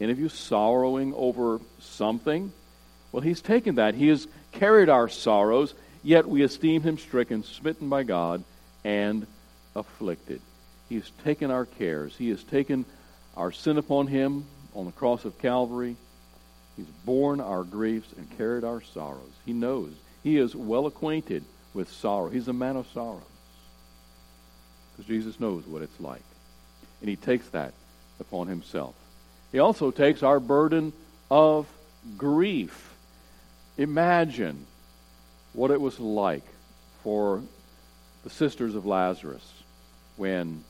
Any 0.00 0.12
of 0.12 0.18
you 0.18 0.28
sorrowing 0.28 1.14
over 1.14 1.60
something? 1.80 2.52
Well, 3.12 3.22
he's 3.22 3.40
taken 3.40 3.76
that. 3.76 3.94
He 3.94 4.08
has 4.08 4.28
carried 4.52 4.88
our 4.88 5.08
sorrows 5.08 5.74
Yet 6.04 6.28
we 6.28 6.42
esteem 6.42 6.82
him 6.82 6.98
stricken, 6.98 7.42
smitten 7.42 7.88
by 7.88 8.02
God, 8.02 8.44
and 8.84 9.26
afflicted. 9.74 10.42
He 10.90 10.96
has 10.96 11.10
taken 11.24 11.50
our 11.50 11.64
cares. 11.64 12.14
He 12.14 12.28
has 12.28 12.44
taken 12.44 12.84
our 13.36 13.50
sin 13.50 13.78
upon 13.78 14.06
him 14.06 14.44
on 14.74 14.84
the 14.84 14.92
cross 14.92 15.24
of 15.24 15.38
Calvary. 15.38 15.96
He's 16.76 16.86
borne 17.06 17.40
our 17.40 17.64
griefs 17.64 18.12
and 18.18 18.36
carried 18.36 18.64
our 18.64 18.82
sorrows. 18.82 19.32
He 19.46 19.54
knows. 19.54 19.92
He 20.22 20.36
is 20.36 20.54
well 20.54 20.86
acquainted 20.86 21.42
with 21.72 21.90
sorrow. 21.90 22.28
He's 22.28 22.48
a 22.48 22.52
man 22.52 22.76
of 22.76 22.86
sorrows. 22.92 23.22
Because 24.92 25.08
Jesus 25.08 25.40
knows 25.40 25.66
what 25.66 25.82
it's 25.82 26.00
like. 26.00 26.22
And 27.00 27.08
he 27.08 27.16
takes 27.16 27.48
that 27.48 27.72
upon 28.20 28.48
himself. 28.48 28.94
He 29.52 29.58
also 29.58 29.90
takes 29.90 30.22
our 30.22 30.38
burden 30.38 30.92
of 31.30 31.66
grief. 32.18 32.92
Imagine 33.78 34.66
what 35.54 35.70
it 35.70 35.80
was 35.80 35.98
like 35.98 36.44
for 37.02 37.42
the 38.24 38.30
sisters 38.30 38.74
of 38.74 38.84
Lazarus 38.84 39.52
when 40.16 40.62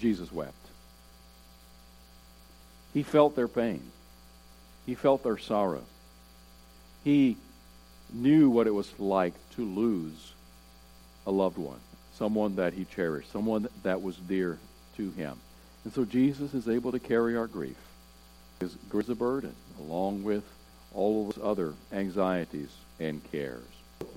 Jesus 0.00 0.32
wept. 0.32 0.54
He 2.92 3.02
felt 3.02 3.36
their 3.36 3.48
pain. 3.48 3.82
He 4.86 4.94
felt 4.94 5.22
their 5.22 5.38
sorrow. 5.38 5.82
He 7.04 7.36
knew 8.12 8.50
what 8.50 8.66
it 8.66 8.74
was 8.74 8.92
like 8.98 9.34
to 9.52 9.64
lose 9.64 10.32
a 11.26 11.30
loved 11.30 11.58
one, 11.58 11.78
someone 12.14 12.56
that 12.56 12.74
he 12.74 12.84
cherished, 12.84 13.30
someone 13.32 13.68
that 13.82 14.02
was 14.02 14.16
dear 14.16 14.58
to 14.96 15.10
him. 15.10 15.38
And 15.84 15.92
so 15.92 16.04
Jesus 16.04 16.54
is 16.54 16.68
able 16.68 16.92
to 16.92 16.98
carry 16.98 17.36
our 17.36 17.46
grief. 17.46 17.76
His 18.60 18.76
grief 18.88 19.06
is 19.06 19.10
a 19.10 19.14
burden, 19.14 19.54
along 19.80 20.22
with 20.22 20.44
all 20.94 21.28
of 21.28 21.36
those 21.36 21.44
other 21.44 21.74
anxieties 21.92 22.70
and 23.02 23.22
cares. 23.30 23.64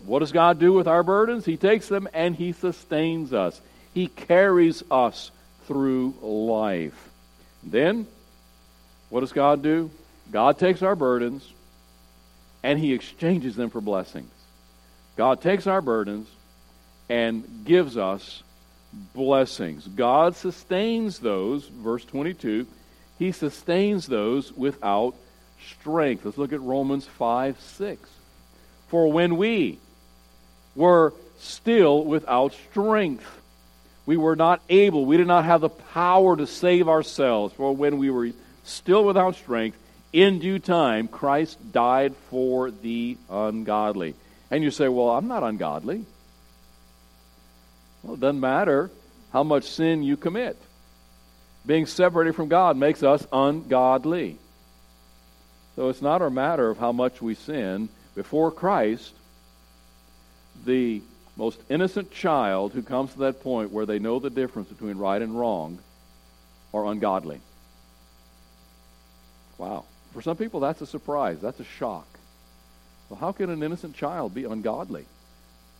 What 0.06 0.20
does 0.20 0.32
God 0.32 0.60
do 0.60 0.74
with 0.74 0.88
our 0.88 1.04
burdens? 1.04 1.46
He 1.46 1.58
takes 1.58 1.88
them 1.88 2.08
and 2.14 2.36
He 2.36 2.52
sustains 2.52 3.34
us. 3.34 3.60
He 3.94 4.08
carries 4.08 4.84
us 4.92 5.32
through 5.68 6.14
life. 6.22 7.10
Then, 7.64 8.08
what 9.10 9.22
does 9.22 9.34
God 9.34 9.64
do? 9.64 9.90
God 10.32 10.60
takes 10.60 10.82
our 10.82 10.96
burdens 10.96 11.52
and 12.64 12.80
He 12.80 12.94
exchanges 12.94 13.56
them 13.56 13.70
for 13.70 13.82
blessings. 13.82 14.32
God 15.16 15.42
takes 15.42 15.66
our 15.66 15.82
burdens 15.82 16.28
and 17.10 17.64
gives 17.64 17.98
us 17.98 18.44
blessings. 19.14 19.88
God 19.88 20.36
sustains 20.36 21.20
those, 21.20 21.68
verse 21.68 22.06
22, 22.06 22.68
He 23.18 23.32
sustains 23.32 24.08
those 24.08 24.52
without 24.54 25.16
strength. 25.80 26.26
Let's 26.26 26.38
look 26.38 26.54
at 26.54 26.62
Romans 26.62 27.06
5 27.06 27.60
6. 27.60 28.10
For 28.88 29.12
when 29.12 29.38
we 29.38 29.80
were 30.76 31.14
still 31.40 32.04
without 32.04 32.54
strength, 32.70 33.26
we 34.06 34.18
were 34.18 34.36
not 34.36 34.62
able, 34.70 35.06
we 35.06 35.18
did 35.18 35.28
not 35.28 35.46
have 35.46 35.62
the 35.62 35.70
power 35.70 36.38
to 36.38 36.46
save 36.46 36.88
ourselves. 36.88 37.54
For 37.56 37.76
when 37.76 37.98
we 37.98 38.10
were 38.10 38.32
still 38.64 39.04
without 39.04 39.36
strength, 39.36 39.78
in 40.14 40.40
due 40.40 40.60
time, 40.60 41.08
Christ 41.08 41.58
died 41.74 42.16
for 42.30 42.72
the 42.72 43.18
ungodly. 43.30 44.16
And 44.52 44.64
you 44.64 44.72
say, 44.72 44.88
Well, 44.88 45.10
I'm 45.10 45.28
not 45.28 45.44
ungodly. 45.44 46.06
Well, 48.04 48.14
it 48.14 48.20
doesn't 48.20 48.40
matter 48.40 48.92
how 49.34 49.44
much 49.44 49.66
sin 49.66 50.04
you 50.04 50.16
commit. 50.16 50.58
Being 51.66 51.88
separated 51.88 52.36
from 52.36 52.48
God 52.48 52.78
makes 52.78 53.02
us 53.02 53.26
ungodly. 53.34 54.38
So 55.76 55.90
it's 55.90 56.02
not 56.02 56.22
a 56.22 56.30
matter 56.30 56.70
of 56.70 56.78
how 56.78 56.92
much 56.92 57.22
we 57.22 57.34
sin. 57.34 57.90
Before 58.16 58.52
Christ, 58.52 59.14
the 60.66 61.02
most 61.36 61.60
innocent 61.70 62.12
child 62.12 62.72
who 62.72 62.82
comes 62.82 63.12
to 63.14 63.20
that 63.20 63.44
point 63.44 63.72
where 63.72 63.86
they 63.86 64.00
know 64.00 64.20
the 64.20 64.30
difference 64.30 64.70
between 64.70 64.98
right 64.98 65.22
and 65.22 65.38
wrong 65.38 65.80
are 66.74 66.86
ungodly. 66.86 67.42
Wow. 69.58 69.86
For 70.14 70.22
some 70.22 70.38
people, 70.38 70.62
that's 70.62 70.82
a 70.82 70.88
surprise. 70.88 71.40
That's 71.42 71.60
a 71.60 71.66
shock. 71.66 72.08
Well, 73.10 73.20
how 73.20 73.34
can 73.34 73.50
an 73.50 73.62
innocent 73.62 73.96
child 73.96 74.34
be 74.34 74.46
ungodly? 74.46 75.06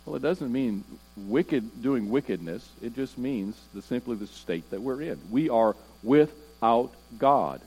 Well, 0.04 0.14
it 0.14 0.22
doesn't 0.22 0.52
mean 0.52 0.84
wicked 1.16 1.82
doing 1.82 2.10
wickedness. 2.10 2.68
It 2.82 2.94
just 2.94 3.18
means 3.18 3.56
the, 3.74 3.82
simply 3.82 4.16
the 4.16 4.26
state 4.26 4.70
that 4.70 4.80
we're 4.80 5.02
in. 5.02 5.18
We 5.30 5.48
are 5.48 5.74
without 6.02 6.92
God. 7.18 7.60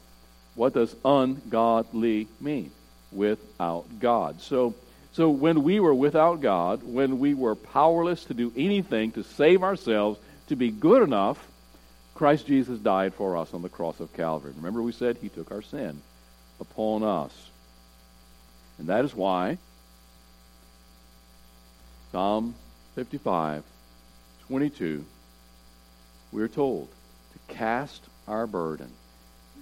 What 0.55 0.73
does 0.73 0.95
ungodly 1.03 2.27
mean? 2.39 2.71
Without 3.11 3.85
God. 3.99 4.41
So, 4.41 4.75
so 5.13 5.29
when 5.29 5.63
we 5.63 5.79
were 5.79 5.93
without 5.93 6.41
God, 6.41 6.83
when 6.83 7.19
we 7.19 7.33
were 7.33 7.55
powerless 7.55 8.25
to 8.25 8.33
do 8.33 8.53
anything 8.55 9.11
to 9.13 9.23
save 9.23 9.63
ourselves, 9.63 10.19
to 10.47 10.55
be 10.55 10.71
good 10.71 11.01
enough, 11.01 11.45
Christ 12.13 12.47
Jesus 12.47 12.79
died 12.79 13.13
for 13.13 13.37
us 13.37 13.53
on 13.53 13.61
the 13.61 13.69
cross 13.69 13.99
of 13.99 14.13
Calvary. 14.13 14.53
Remember, 14.55 14.81
we 14.81 14.91
said 14.91 15.17
he 15.17 15.29
took 15.29 15.51
our 15.51 15.61
sin 15.61 16.01
upon 16.59 17.03
us. 17.03 17.33
And 18.77 18.87
that 18.87 19.05
is 19.05 19.15
why 19.15 19.57
Psalm 22.11 22.55
55, 22.95 23.63
22, 24.47 25.05
we're 26.31 26.47
told 26.47 26.87
to 26.89 27.53
cast 27.53 28.01
our 28.27 28.47
burden, 28.47 28.89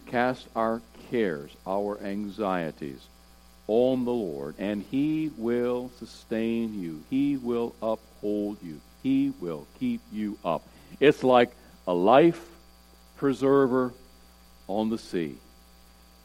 cast 0.06 0.48
our 0.56 0.82
cares, 1.12 1.52
our 1.66 2.00
anxieties 2.02 3.06
on 3.68 4.06
the 4.06 4.14
Lord, 4.14 4.56
and 4.58 4.84
He 4.90 5.32
will 5.38 5.92
sustain 6.00 6.80
you. 6.80 7.04
He 7.10 7.38
will 7.38 7.76
uphold 7.82 8.58
you. 8.64 8.80
He 9.04 9.34
will 9.40 9.68
keep 9.80 10.02
you 10.12 10.38
up. 10.44 10.64
It's 11.00 11.24
like 11.24 11.52
a 11.88 11.94
life 11.94 12.44
preserver 13.18 13.94
on 14.68 14.90
the 14.90 14.98
sea. 14.98 15.36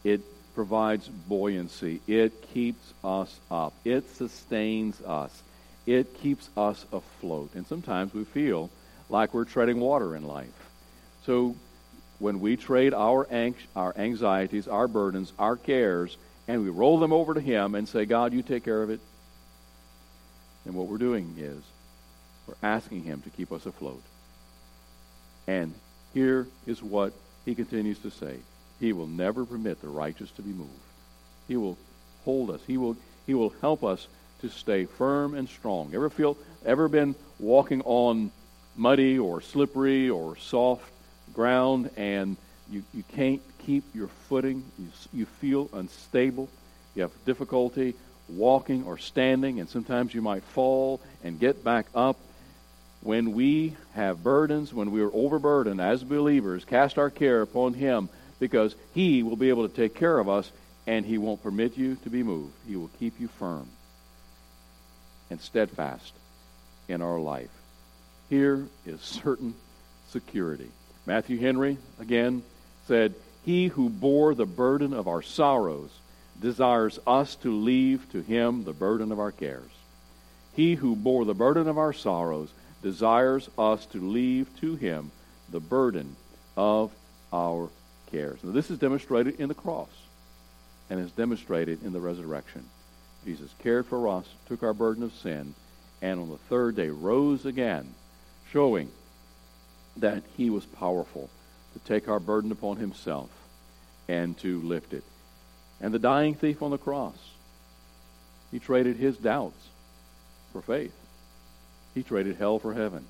It 0.05 0.20
provides 0.55 1.09
buoyancy. 1.09 2.00
It 2.07 2.50
keeps 2.52 2.92
us 3.02 3.35
up. 3.50 3.72
It 3.85 4.09
sustains 4.16 5.00
us. 5.02 5.42
It 5.87 6.20
keeps 6.20 6.48
us 6.57 6.85
afloat. 6.92 7.50
And 7.55 7.66
sometimes 7.66 8.14
we 8.14 8.24
feel 8.24 8.70
like 9.09 9.35
we're 9.35 9.44
treading 9.44 9.81
water 9.81 10.14
in 10.16 10.26
life. 10.26 10.48
So 11.26 11.57
when 12.18 12.40
we 12.40 12.57
trade 12.57 12.94
our, 12.94 13.26
our 13.74 13.94
anxieties, 13.96 14.68
our 14.68 14.88
burdens, 14.88 15.33
our 15.38 15.57
cares, 15.57 16.16
and 16.48 16.62
we 16.62 16.70
roll 16.70 16.98
them 16.98 17.12
over 17.12 17.35
to 17.35 17.40
Him 17.40 17.74
and 17.74 17.88
say, 17.88 18.05
God, 18.05 18.33
you 18.33 18.42
take 18.42 18.64
care 18.64 18.83
of 18.83 18.90
it, 18.90 19.00
And 20.64 20.74
what 20.74 20.87
we're 20.87 20.98
doing 20.98 21.35
is 21.38 21.62
we're 22.46 22.55
asking 22.62 23.05
Him 23.05 23.20
to 23.22 23.31
keep 23.31 23.52
us 23.52 23.66
afloat. 23.66 24.02
And 25.46 25.74
here 26.14 26.46
is 26.66 26.83
what 26.83 27.12
He 27.44 27.55
continues 27.55 27.98
to 28.00 28.11
say 28.11 28.37
he 28.83 28.92
will 28.92 29.07
never 29.07 29.44
permit 29.44 29.81
the 29.81 29.87
righteous 29.87 30.28
to 30.33 30.42
be 30.42 30.50
moved. 30.50 30.70
He 31.46 31.57
will 31.57 31.78
hold 32.24 32.50
us. 32.50 32.61
He 32.66 32.76
will, 32.76 32.96
he 33.28 33.33
will 33.33 33.55
help 33.61 33.85
us 33.85 34.09
to 34.40 34.48
stay 34.48 34.87
firm 34.87 35.35
and 35.35 35.48
strong. 35.48 35.94
Ever 35.94 36.11
feel 36.11 36.37
ever 36.66 36.88
been 36.88 37.14
walking 37.38 37.81
on 37.83 38.33
muddy 38.76 39.20
or 39.20 39.40
slippery 39.40 40.11
or 40.11 40.37
soft 40.37 40.83
ground 41.33 41.90
and 41.96 42.37
you, 42.72 42.82
you 42.94 43.04
can't 43.14 43.42
keep 43.58 43.85
your 43.94 44.08
footing? 44.28 44.64
You, 44.78 44.88
you 45.12 45.26
feel 45.26 45.68
unstable. 45.72 46.48
You 46.94 47.02
have 47.02 47.12
difficulty 47.24 47.94
walking 48.28 48.85
or 48.85 48.98
standing, 48.98 49.61
and 49.61 49.68
sometimes 49.68 50.14
you 50.14 50.22
might 50.22 50.42
fall 50.42 51.00
and 51.22 51.38
get 51.38 51.62
back 51.62 51.87
up. 51.94 52.16
When 53.02 53.32
we 53.32 53.76
have 53.94 54.22
burdens, 54.22 54.72
when 54.72 54.90
we 54.90 55.02
are 55.02 55.11
overburdened 55.12 55.80
as 55.80 56.02
believers, 56.04 56.64
cast 56.64 56.98
our 56.98 57.11
care 57.11 57.42
upon 57.42 57.74
Him 57.74 58.08
because 58.38 58.74
He 58.94 59.22
will 59.22 59.37
be 59.37 59.48
able 59.48 59.68
to 59.68 59.74
take 59.74 59.94
care 59.94 60.18
of 60.18 60.28
us 60.28 60.50
and 60.87 61.04
He 61.04 61.18
won't 61.18 61.42
permit 61.42 61.76
you 61.76 61.96
to 62.04 62.11
be 62.11 62.22
moved. 62.22 62.54
He 62.66 62.76
will 62.76 62.90
keep 62.98 63.20
you 63.20 63.28
firm 63.28 63.68
and 65.30 65.40
steadfast 65.40 66.12
in 66.88 67.02
our 67.02 67.18
life. 67.18 67.50
Here 68.30 68.66
is 68.87 69.00
certain 69.00 69.54
security. 70.11 70.70
Matthew 71.06 71.38
Henry, 71.38 71.78
again, 71.98 72.42
said, 72.87 73.14
He 73.45 73.68
who 73.68 73.88
bore 73.88 74.35
the 74.35 74.47
burden 74.47 74.92
of 74.92 75.09
our 75.09 75.23
sorrows 75.23 75.90
desires 76.40 76.99
us 77.07 77.35
to 77.37 77.53
leave 77.53 78.11
to 78.12 78.21
him 78.21 78.64
the 78.64 78.73
burden 78.73 79.12
of 79.12 79.21
our 79.21 79.33
cares. 79.33 79.71
He 80.55 80.75
who 80.75 80.97
bore 80.97 81.25
the 81.25 81.35
burden 81.35 81.68
of 81.68 81.79
our 81.79 81.92
sorrows 81.92 82.51
desires 82.83 83.49
us 83.57 83.87
to 83.87 83.99
leave 83.99 84.49
to 84.61 84.75
him 84.75 85.11
the 85.51 85.61
burden 85.61 86.16
of 86.57 86.90
our 87.33 87.68
cares. 88.11 88.38
Now, 88.42 88.53
this 88.53 88.71
is 88.71 88.79
demonstrated 88.79 89.40
in 89.40 89.49
the 89.49 89.55
cross 89.55 89.88
and 90.90 91.01
is 91.01 91.12
demonstrated 91.12 91.83
in 91.85 91.92
the 91.92 92.01
resurrection. 92.01 92.64
Jesus 93.25 93.51
cared 93.62 93.87
for 93.87 94.09
us, 94.09 94.27
took 94.49 94.62
our 94.62 94.75
burden 94.75 95.05
of 95.05 95.14
sin, 95.14 95.55
and 96.03 96.21
on 96.21 96.29
the 96.29 96.37
third 96.37 96.77
day 96.77 96.88
rose 96.88 97.47
again, 97.47 97.95
showing 98.51 98.90
that 99.97 100.23
he 100.37 100.51
was 100.51 100.66
powerful 100.66 101.31
to 101.72 101.78
take 101.80 102.08
our 102.08 102.20
burden 102.20 102.52
upon 102.52 102.76
himself 102.76 103.30
and 104.08 104.37
to 104.38 104.61
lift 104.61 104.92
it. 104.92 105.04
And 105.80 105.92
the 105.92 105.98
dying 105.98 106.35
thief 106.35 106.62
on 106.62 106.70
the 106.70 106.78
cross, 106.78 107.16
he 108.50 108.58
traded 108.58 108.96
his 108.96 109.16
doubts 109.16 109.66
for 110.52 110.62
faith. 110.62 110.94
He 111.94 112.02
traded 112.02 112.37
hell 112.37 112.58
for 112.58 112.72
heaven. 112.72 113.04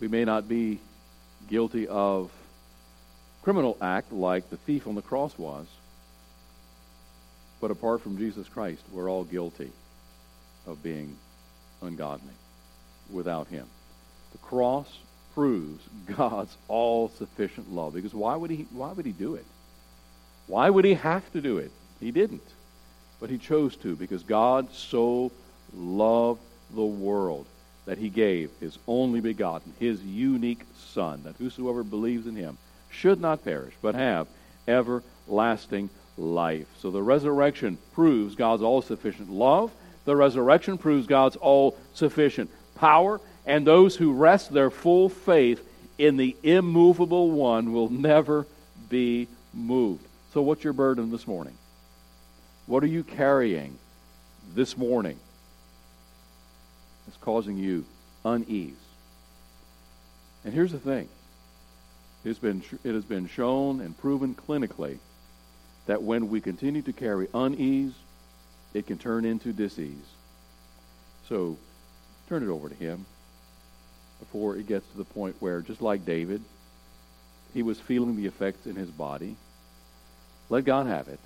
We 0.00 0.08
may 0.08 0.24
not 0.24 0.48
be 0.48 0.78
guilty 1.48 1.88
of 1.88 2.30
criminal 3.42 3.76
act 3.80 4.12
like 4.12 4.50
the 4.50 4.56
thief 4.56 4.86
on 4.86 4.94
the 4.94 5.02
cross 5.02 5.36
was. 5.38 5.66
But 7.60 7.70
apart 7.70 8.02
from 8.02 8.18
Jesus 8.18 8.48
Christ, 8.48 8.82
we're 8.92 9.10
all 9.10 9.24
guilty 9.24 9.72
of 10.66 10.82
being 10.82 11.16
ungodly 11.82 12.34
without 13.10 13.48
him. 13.48 13.66
The 14.32 14.38
cross 14.38 14.86
proves 15.38 15.84
God's 16.16 16.56
all-sufficient 16.66 17.72
love. 17.72 17.94
Because 17.94 18.12
why 18.12 18.34
would 18.34 18.50
he 18.50 18.66
why 18.72 18.90
would 18.90 19.06
he 19.06 19.12
do 19.12 19.36
it? 19.36 19.44
Why 20.48 20.68
would 20.68 20.84
he 20.84 20.94
have 20.94 21.30
to 21.32 21.40
do 21.40 21.58
it? 21.58 21.70
He 22.00 22.10
didn't. 22.10 22.42
But 23.20 23.30
he 23.30 23.38
chose 23.38 23.76
to 23.76 23.94
because 23.94 24.24
God 24.24 24.72
so 24.72 25.30
loved 25.72 26.40
the 26.74 26.84
world 26.84 27.46
that 27.86 27.98
he 27.98 28.08
gave 28.08 28.50
his 28.58 28.80
only 28.88 29.20
begotten, 29.20 29.72
his 29.78 30.02
unique 30.02 30.62
son, 30.76 31.22
that 31.22 31.36
whosoever 31.36 31.84
believes 31.84 32.26
in 32.26 32.34
him 32.34 32.58
should 32.90 33.20
not 33.20 33.44
perish, 33.44 33.74
but 33.80 33.94
have 33.94 34.26
everlasting 34.66 35.88
life. 36.16 36.66
So 36.80 36.90
the 36.90 37.00
resurrection 37.00 37.78
proves 37.92 38.34
God's 38.34 38.64
all 38.64 38.82
sufficient 38.82 39.30
love. 39.30 39.70
The 40.04 40.16
resurrection 40.16 40.78
proves 40.78 41.06
God's 41.06 41.36
all 41.36 41.78
sufficient 41.94 42.50
power. 42.74 43.20
And 43.48 43.66
those 43.66 43.96
who 43.96 44.12
rest 44.12 44.52
their 44.52 44.70
full 44.70 45.08
faith 45.08 45.66
in 45.96 46.18
the 46.18 46.36
immovable 46.42 47.30
one 47.30 47.72
will 47.72 47.88
never 47.88 48.46
be 48.90 49.26
moved. 49.54 50.04
So, 50.34 50.42
what's 50.42 50.62
your 50.62 50.74
burden 50.74 51.10
this 51.10 51.26
morning? 51.26 51.54
What 52.66 52.82
are 52.84 52.88
you 52.88 53.02
carrying 53.02 53.78
this 54.54 54.76
morning 54.76 55.18
that's 57.06 57.16
causing 57.22 57.56
you 57.56 57.86
unease? 58.22 58.74
And 60.44 60.52
here's 60.52 60.72
the 60.72 60.78
thing 60.78 61.08
it 62.24 62.28
has 62.28 62.38
been, 62.38 62.62
it 62.84 62.92
has 62.92 63.04
been 63.04 63.28
shown 63.28 63.80
and 63.80 63.96
proven 63.96 64.34
clinically 64.34 64.98
that 65.86 66.02
when 66.02 66.28
we 66.28 66.42
continue 66.42 66.82
to 66.82 66.92
carry 66.92 67.28
unease, 67.32 67.94
it 68.74 68.86
can 68.86 68.98
turn 68.98 69.24
into 69.24 69.54
disease. 69.54 69.96
So 71.30 71.56
turn 72.28 72.42
it 72.42 72.50
over 72.50 72.68
to 72.68 72.74
Him 72.74 73.06
before 74.20 74.56
it 74.56 74.66
gets 74.66 74.86
to 74.90 74.96
the 74.96 75.04
point 75.04 75.36
where, 75.40 75.60
just 75.60 75.82
like 75.82 76.04
David, 76.04 76.42
he 77.54 77.62
was 77.62 77.80
feeling 77.80 78.16
the 78.16 78.26
effects 78.26 78.66
in 78.66 78.76
his 78.76 78.90
body. 78.90 79.36
Let 80.50 80.64
God 80.64 80.86
have 80.86 81.08
it. 81.08 81.20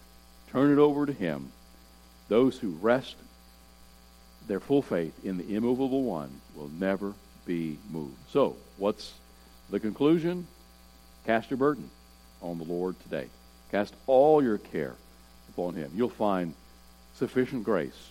Turn 0.50 0.72
it 0.72 0.78
over 0.78 1.06
to 1.06 1.12
Him. 1.12 1.50
Those 2.28 2.58
who 2.58 2.70
rest 2.80 3.16
their 4.48 4.60
full 4.60 4.82
faith 4.82 5.14
in 5.24 5.38
the 5.38 5.54
immovable 5.54 6.02
one 6.02 6.30
will 6.54 6.68
never 6.68 7.14
be 7.46 7.78
moved. 7.90 8.16
So, 8.30 8.56
what's 8.76 9.14
the 9.70 9.80
conclusion? 9.80 10.46
Cast 11.24 11.50
your 11.50 11.56
burden 11.56 11.88
on 12.42 12.58
the 12.58 12.64
Lord 12.64 13.00
today. 13.02 13.28
Cast 13.70 13.94
all 14.06 14.42
your 14.42 14.58
care 14.58 14.94
upon 15.50 15.74
Him. 15.74 15.90
You'll 15.94 16.08
find 16.10 16.54
sufficient 17.14 17.64
grace 17.64 18.10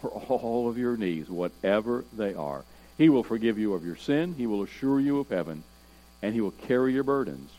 for 0.00 0.08
all 0.28 0.68
of 0.68 0.76
your 0.76 0.96
needs, 0.96 1.30
whatever 1.30 2.04
they 2.16 2.34
are. 2.34 2.64
He 2.98 3.08
will 3.08 3.22
forgive 3.22 3.58
you 3.58 3.74
of 3.74 3.86
your 3.86 3.96
sin. 3.96 4.34
He 4.36 4.48
will 4.48 4.64
assure 4.64 4.98
you 4.98 5.20
of 5.20 5.28
heaven. 5.28 5.62
And 6.20 6.34
He 6.34 6.40
will 6.40 6.50
carry 6.50 6.92
your 6.92 7.04
burdens. 7.04 7.50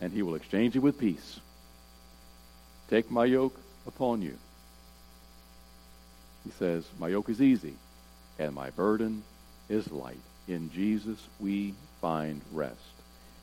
And 0.00 0.12
He 0.12 0.22
will 0.22 0.34
exchange 0.34 0.74
you 0.74 0.82
with 0.82 0.98
peace. 0.98 1.40
Take 2.90 3.10
my 3.10 3.24
yoke 3.24 3.58
upon 3.86 4.20
you. 4.20 4.36
He 6.44 6.50
says, 6.58 6.84
My 6.98 7.08
yoke 7.08 7.28
is 7.28 7.40
easy, 7.40 7.74
and 8.38 8.54
my 8.54 8.70
burden 8.70 9.22
is 9.68 9.90
light. 9.90 10.20
In 10.48 10.70
Jesus 10.72 11.18
we 11.38 11.74
find 12.00 12.40
rest. 12.52 12.76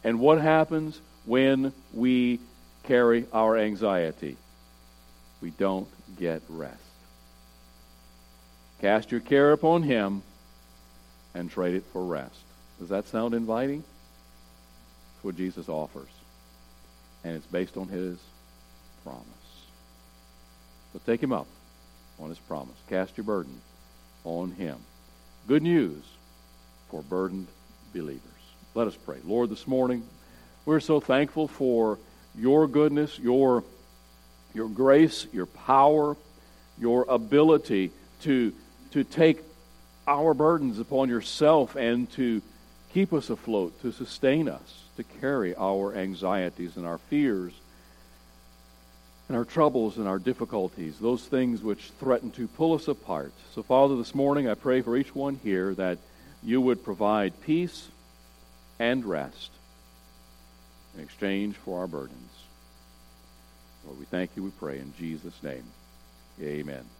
And 0.04 0.20
what 0.20 0.42
happens 0.42 1.00
when 1.26 1.74
we 1.94 2.40
carry 2.84 3.26
our 3.34 3.58
anxiety? 3.58 4.38
We 5.42 5.52
don't 5.52 5.88
get 6.20 6.42
rest. 6.50 6.76
Cast 8.82 9.12
your 9.12 9.22
care 9.22 9.52
upon 9.52 9.84
Him 9.84 10.22
and 11.34 11.50
trade 11.50 11.76
it 11.76 11.84
for 11.92 12.04
rest. 12.06 12.40
Does 12.80 12.90
that 12.90 13.08
sound 13.08 13.34
inviting? 13.34 13.84
That's 15.14 15.24
what 15.24 15.36
Jesus 15.36 15.68
offers. 15.70 16.10
And 17.24 17.36
it's 17.36 17.48
based 17.48 17.78
on 17.78 17.88
His 17.88 18.18
promise. 19.04 19.24
So 20.94 21.00
take 21.06 21.22
Him 21.22 21.34
up 21.34 21.48
on 22.20 22.30
His 22.30 22.40
promise. 22.40 22.76
Cast 22.90 23.18
your 23.18 23.24
burden 23.24 23.60
on 24.24 24.52
Him. 24.52 24.78
Good 25.48 25.64
news 25.64 26.04
for 26.90 27.02
burdened 27.02 27.48
believers. 27.94 28.22
Let 28.74 28.88
us 28.88 28.96
pray. 28.96 29.18
Lord, 29.24 29.50
this 29.50 29.68
morning, 29.68 30.04
we're 30.66 30.80
so 30.80 31.00
thankful 31.00 31.48
for 31.48 31.98
your 32.38 32.68
goodness, 32.68 33.18
your, 33.18 33.64
your 34.54 34.68
grace, 34.70 35.26
your 35.34 35.48
power, 35.48 36.16
your 36.80 37.06
ability 37.10 37.92
to, 38.22 38.54
to 38.92 39.04
take 39.04 39.42
our 40.08 40.34
burdens 40.34 40.80
upon 40.80 41.10
yourself 41.10 41.76
and 41.76 42.10
to 42.14 42.42
keep 42.94 43.14
us 43.14 43.30
afloat, 43.30 43.80
to 43.82 43.92
sustain 43.92 44.48
us, 44.48 44.84
to 44.96 45.04
carry 45.04 45.56
our 45.56 45.94
anxieties 45.94 46.78
and 46.78 46.86
our 46.86 46.98
fears 46.98 47.54
and 49.28 49.36
our 49.36 49.46
troubles 49.46 49.98
and 49.98 50.08
our 50.08 50.20
difficulties, 50.20 50.98
those 51.00 51.24
things 51.26 51.62
which 51.62 51.92
threaten 52.00 52.32
to 52.32 52.48
pull 52.48 52.74
us 52.74 52.88
apart. 52.88 53.34
So, 53.54 53.62
Father, 53.62 53.98
this 53.98 54.16
morning 54.16 54.50
I 54.50 54.54
pray 54.54 54.82
for 54.82 54.96
each 54.96 55.14
one 55.14 55.40
here 55.44 55.74
that 55.76 55.98
you 56.42 56.62
would 56.62 56.84
provide 56.84 57.40
peace 57.42 57.90
and 58.80 59.04
rest 59.04 59.52
in 60.96 61.04
exchange 61.04 61.56
for 61.58 61.80
our 61.80 61.88
burdens. 61.88 62.32
Lord, 63.86 64.00
we 64.00 64.06
thank 64.06 64.32
you, 64.36 64.44
we 64.44 64.52
pray 64.52 64.80
in 64.80 64.94
Jesus' 64.98 65.44
name. 65.44 65.64
Amen. 66.42 66.97